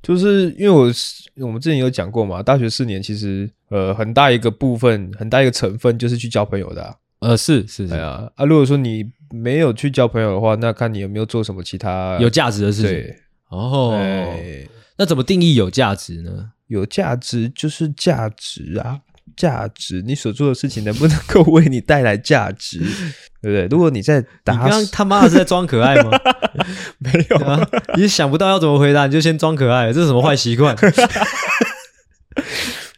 [0.03, 0.93] 就是因为我
[1.47, 6.95] 我们之前有讲过嘛，大学四年其实呃很大一个部分，很大一个成分就是去交朋友的啊。
[7.21, 12.91] 呃，是是是啊啊，如果说你没有去交朋友的话，那看你有没有做什么其他有价值的事情。
[12.91, 13.17] 对
[13.49, 13.91] 哦，
[14.37, 16.51] 对那怎么定义有价值呢？
[16.67, 19.01] 有价值就是价值啊。
[19.37, 22.79] 价值，你所做的事情能不能够为你带来价值，
[23.43, 23.67] 对不对？
[23.71, 26.11] 如果你在打，你刚刚他妈的是在装可爱吗？
[26.99, 27.61] 没有啊，
[27.97, 30.75] 你想不到要怎么回答，你就先装可爱，这是什么坏习惯？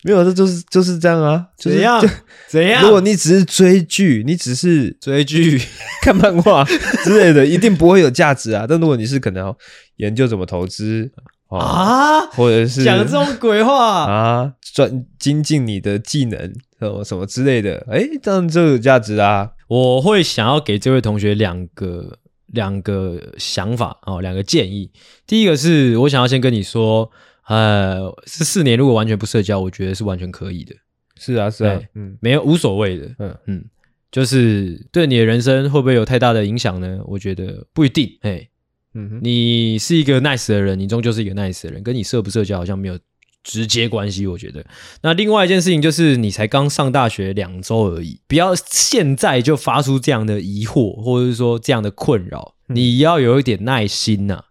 [0.05, 2.01] 没有，这就是就是这样啊，怎样？
[2.01, 2.09] 就
[2.49, 2.83] 怎样？
[2.83, 5.61] 如果你只是追剧，你只是追剧、
[6.03, 6.65] 看漫画
[7.05, 8.65] 之类的，一定不会有价值啊。
[8.69, 9.53] 但如果你是可能
[9.97, 11.11] 研究怎么投资。
[11.49, 16.39] 啊，或者是讲这种鬼话啊，专精进你的技能，
[16.79, 19.53] 什么什么之类的，哎，这样就有价值啊！
[19.69, 24.91] 我会想要给这位同学两个两个想法哦，两个建议。
[25.27, 27.11] 第一个是我想要先跟你说，
[27.47, 30.75] 呃，这四年如果完全不社交，我觉得是完全可以的。
[31.17, 33.65] 是啊，是啊，嗯，没有无所谓的，嗯嗯，
[34.13, 36.99] 就是对你的人生会不会有太大的影响呢？
[37.07, 38.49] 我觉得不一定，哎。
[38.99, 42.99] 嗯，你是一个 nice 的人，你终究是一个 nice 的人，跟你社不社交好像没有
[43.45, 44.27] 直接关系。
[44.27, 44.67] 我觉得，
[45.03, 54.45] 那另外一件事情就是，你才刚上大学两周而已，不要现在就发出这样的疑惑，或者是说这样的困扰，你要有一点耐心呐、啊。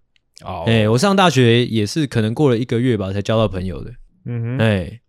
[0.45, 3.91] 哦，哎，我上大学也是可能过了一个月吧，才交到朋友的。
[4.25, 5.01] 嗯哼，哎，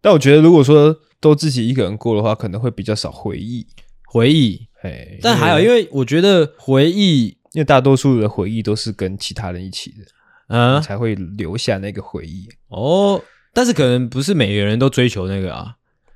[0.00, 3.66] 但我觉得如果说都自己一个人过的话，可能会比较少回忆，
[4.06, 4.66] 回忆。
[4.82, 7.39] 哎，但还好，因为我觉得回忆。
[7.52, 10.04] 因为大多数的回忆都是跟其他人一起的，
[10.48, 13.22] 嗯，才会留下那个回忆哦。
[13.52, 15.74] 但是可能不是每个人都追求那个啊，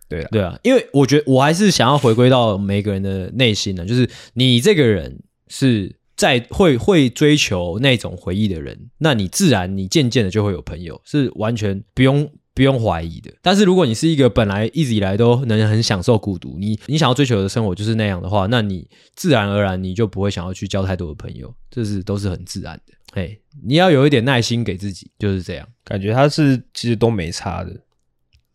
[0.09, 0.59] 对啊，对啊。
[0.63, 12.31] 因为我觉得我还是想要回归到每个人的内心呢，就是你这个人是在会会追求那种回忆的人，那你自然你渐渐的就会有朋友，是完全不用。
[12.55, 22.95] 不用怀疑的，但是如果你是一个本来一直以来都能很享受孤独，你你想要追求的生活就是那样的话，那你自然而然你就不会想要去交太多的朋友，这是都是很自然的。
[23.13, 25.69] 嘿，你要有一点耐心给自己，就是这样。
[25.83, 27.77] 感觉他是其实都没差的，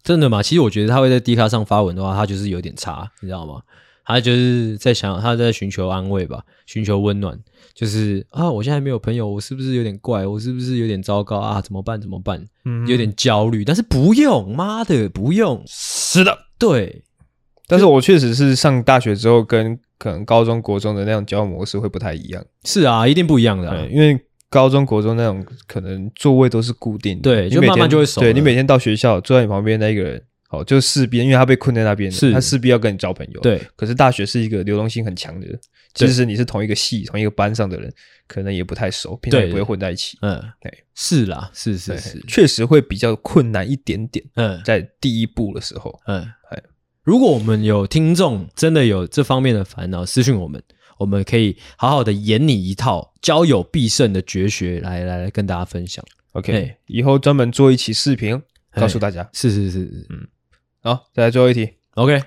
[0.01, 0.41] 真的吗？
[0.41, 3.61] 其实我觉得他会在 D 卡上发文的话，他就是有点差，你知道吗？
[4.09, 7.37] 他就是在想，他在寻求安慰吧，寻求温暖。
[7.75, 10.25] 就是啊，我现在没有朋友，我是不是有点怪？
[10.25, 11.61] 我是不是有点糟糕啊？
[11.61, 12.01] 怎么办？
[12.01, 12.43] 怎么办？
[12.65, 13.63] 嗯，有点焦虑。
[13.63, 15.63] 但是不用，妈的，不用。
[15.67, 17.03] 是的，对。
[17.67, 22.43] 但是我确实是上大学之后，跟可能高中国中的那种交往模式会不太一样。
[22.65, 23.85] 是啊，一定不一样的啊。
[23.91, 28.19] 因为高中国中那种可能座位都是固定的，对，就慢慢就会熟。
[28.19, 30.23] 对，你每天到学校坐在你旁边那一个人。
[30.49, 33.39] 哦，就势必因为他被困在那边，是他势必要跟你交朋友。
[33.41, 35.47] 对，可是大学是一个流动性很强的，
[35.93, 37.93] 即使你是同一个系、同一个班上的人，
[38.27, 40.17] 可能也不太熟，平常也不会混在一起。
[40.23, 44.25] 嗯，对，是啦，是是是，确实会比较困难一点点。
[44.33, 46.27] 嗯，在第一步的时候，嗯，
[47.03, 50.59] 如果我们有听众真的有这方面的烦恼，私信我们，
[50.97, 56.03] 我们可以好好的演你一套交友必胜的绝学来来来跟大家分享。
[56.31, 58.41] OK，以后专门做一期视频
[58.71, 59.29] 告诉大家。
[59.33, 60.27] 是是是，嗯。
[60.81, 61.75] 好，再来最后一题。
[61.95, 62.23] OK，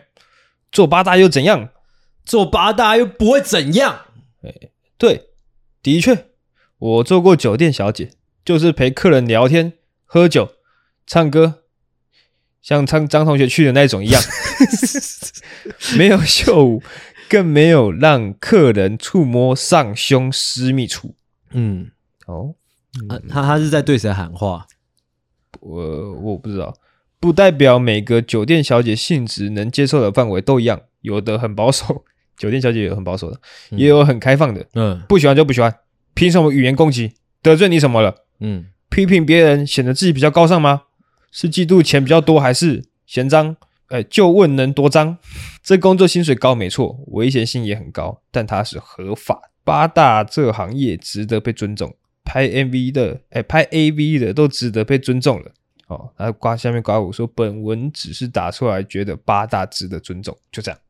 [0.71, 1.71] 做八大又怎样？
[2.25, 4.07] 做八大又不会怎样？
[4.43, 4.55] 哎，
[4.99, 5.31] 对，
[5.83, 6.27] 的确，
[6.79, 8.11] 我做过酒店小姐，
[8.45, 9.73] 就是陪客人聊天、
[10.05, 10.53] 喝酒、
[11.07, 11.63] 唱歌，
[12.61, 14.23] 像张张同学去的那种一样，
[15.97, 16.83] 没有秀舞，
[17.29, 21.15] 更没有让客人触摸上胸私密处。
[21.51, 21.91] 嗯，
[22.27, 22.55] 哦，
[23.09, 24.67] 啊、他他是在对谁喊话？
[25.61, 26.77] 我我不知道。
[27.23, 32.05] 不代表每个酒店小姐性质能接受的范围都一样，有的很保守，
[32.37, 34.66] 酒店小姐有很保守的，嗯、也有很开放的。
[34.75, 35.73] 嗯，不喜欢就不喜欢，
[36.14, 37.12] 凭什么语言攻击？
[37.41, 38.12] 得罪你什么了？
[38.41, 40.83] 嗯，批评别人显得自己比较高尚吗？
[41.31, 43.57] 是嫉妒钱比较多，还是嫌脏？
[43.87, 45.18] 哎，就问能多脏？
[45.62, 49.41] 这工作薪水高没错，危险性也很高，但它是合法。
[49.62, 51.95] 八大这行业值得被尊重，
[52.25, 55.53] 拍 MV 的，哎，拍 AV 的都值得被尊重了。
[55.93, 60.80] 哦，然后挂下面挂我说，本文只是打出来，觉得八大值得尊重，就这样。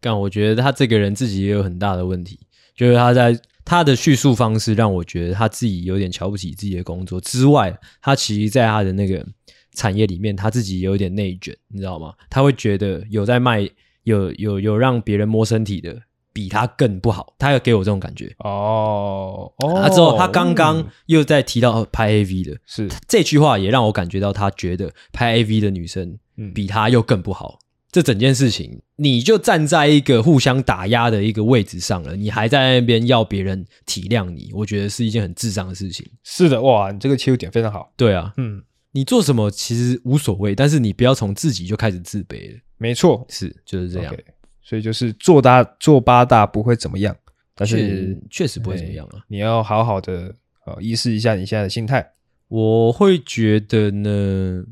[0.00, 2.38] 但我觉得他这个人自己也有很大的问题，
[2.74, 9.26] 就是他在他的叙述方式让我觉得他自己有点瞧不起自己的工作之外，他其实在他的那个
[9.72, 12.14] 产业里面，他自己有点内卷，你知道吗？
[12.30, 13.68] 他会觉得有在卖，
[14.04, 16.00] 有有有让别人摸身体的。
[16.34, 19.50] 比他更不好，他要给我这种感觉哦。
[19.58, 26.18] 哦，他之后他刚刚又在提到拍 AV 的，是这句话也让我感觉到他觉得拍 AV 的女生
[26.52, 27.58] 比他又更不好。
[27.60, 36.04] 嗯、这整件事情，你就站在一个互相打压的一个位置上了，你还在那边要别人体谅你，我觉得是一件很智障的事情。
[36.24, 37.92] 是的，哇，你这个切入点非常好。
[37.96, 38.60] 对啊，嗯，
[38.90, 42.58] 你做什么其实无所谓，但是你不要从自己就开始自卑了。
[42.76, 44.12] 没错，是就是这样。
[44.12, 44.24] Okay.
[44.64, 47.14] 所以就是做大做八大不会怎么样，
[47.54, 49.22] 但是确实不会怎么样啊！
[49.28, 50.34] 你要好好的
[50.64, 52.14] 呃意识一下你现在的心态。
[52.48, 54.64] 我会觉得呢，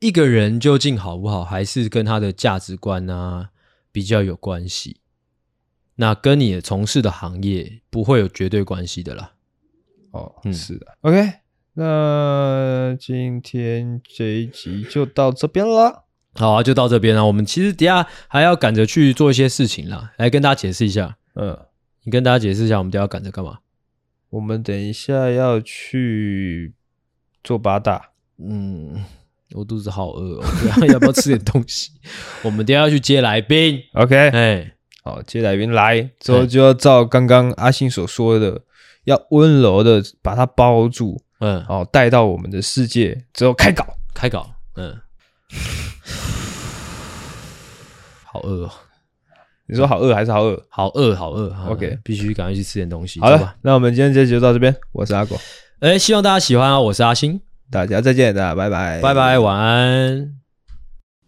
[0.00, 3.50] 一个人究竟好不好，还是跟他的价值观啊
[3.90, 4.98] 比较有关系。
[5.96, 9.32] 那跟你从事的行业不会有绝对关系的啦。
[10.10, 10.86] 哦，嗯，是的。
[11.00, 11.34] OK，
[11.74, 16.03] 那今天这一集就到这边了。
[16.36, 17.24] 好啊，就到这边了。
[17.24, 21.16] 我们其实等下还要赶着去做一些事情啦，来跟大家解释一下。
[21.34, 21.56] 嗯，
[22.02, 23.58] 你跟大家解释一下，我们等下要赶着干嘛？
[24.30, 26.74] 我们等一下要去
[27.44, 28.10] 做八大。
[28.38, 29.04] 嗯，
[29.52, 31.92] 我肚子好饿哦，等下要不要吃点东西？
[32.42, 33.78] 我们等下要去接来宾。
[33.92, 34.74] OK，哎，
[35.04, 38.62] 好，接来宾来之后就要照刚刚阿信所说的，
[39.04, 41.22] 要温柔的把它包住。
[41.38, 44.50] 嗯，好，带到我们的世界之后开搞，开搞。
[44.74, 44.98] 嗯。
[48.24, 48.70] 好饿哦！
[49.66, 50.62] 你说好饿还是好饿？
[50.68, 51.54] 好饿，好饿。
[51.70, 53.20] OK，必须赶快去吃点东西。
[53.20, 54.74] 好了，那我们今天这集就到这边。
[54.92, 55.40] 我是阿狗，
[55.80, 56.78] 哎，希望大家喜欢啊！
[56.78, 57.40] 我是阿星，
[57.70, 60.34] 大家再见，大家拜拜，拜拜，晚安。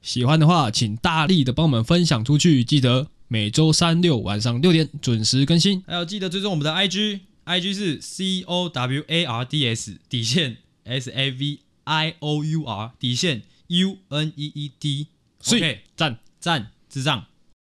[0.03, 2.62] 喜欢的话，请大力的帮我们分享出去。
[2.62, 12.45] 记得每周三六晚上六点准时更新，还有记得追踪我们的 IG，IG 是 C O W A R D S 底线 S A V I O
[12.45, 15.09] U R 底线 U N E E D。
[15.47, 16.73] OK，赞赞。
[16.89, 17.27] 智障。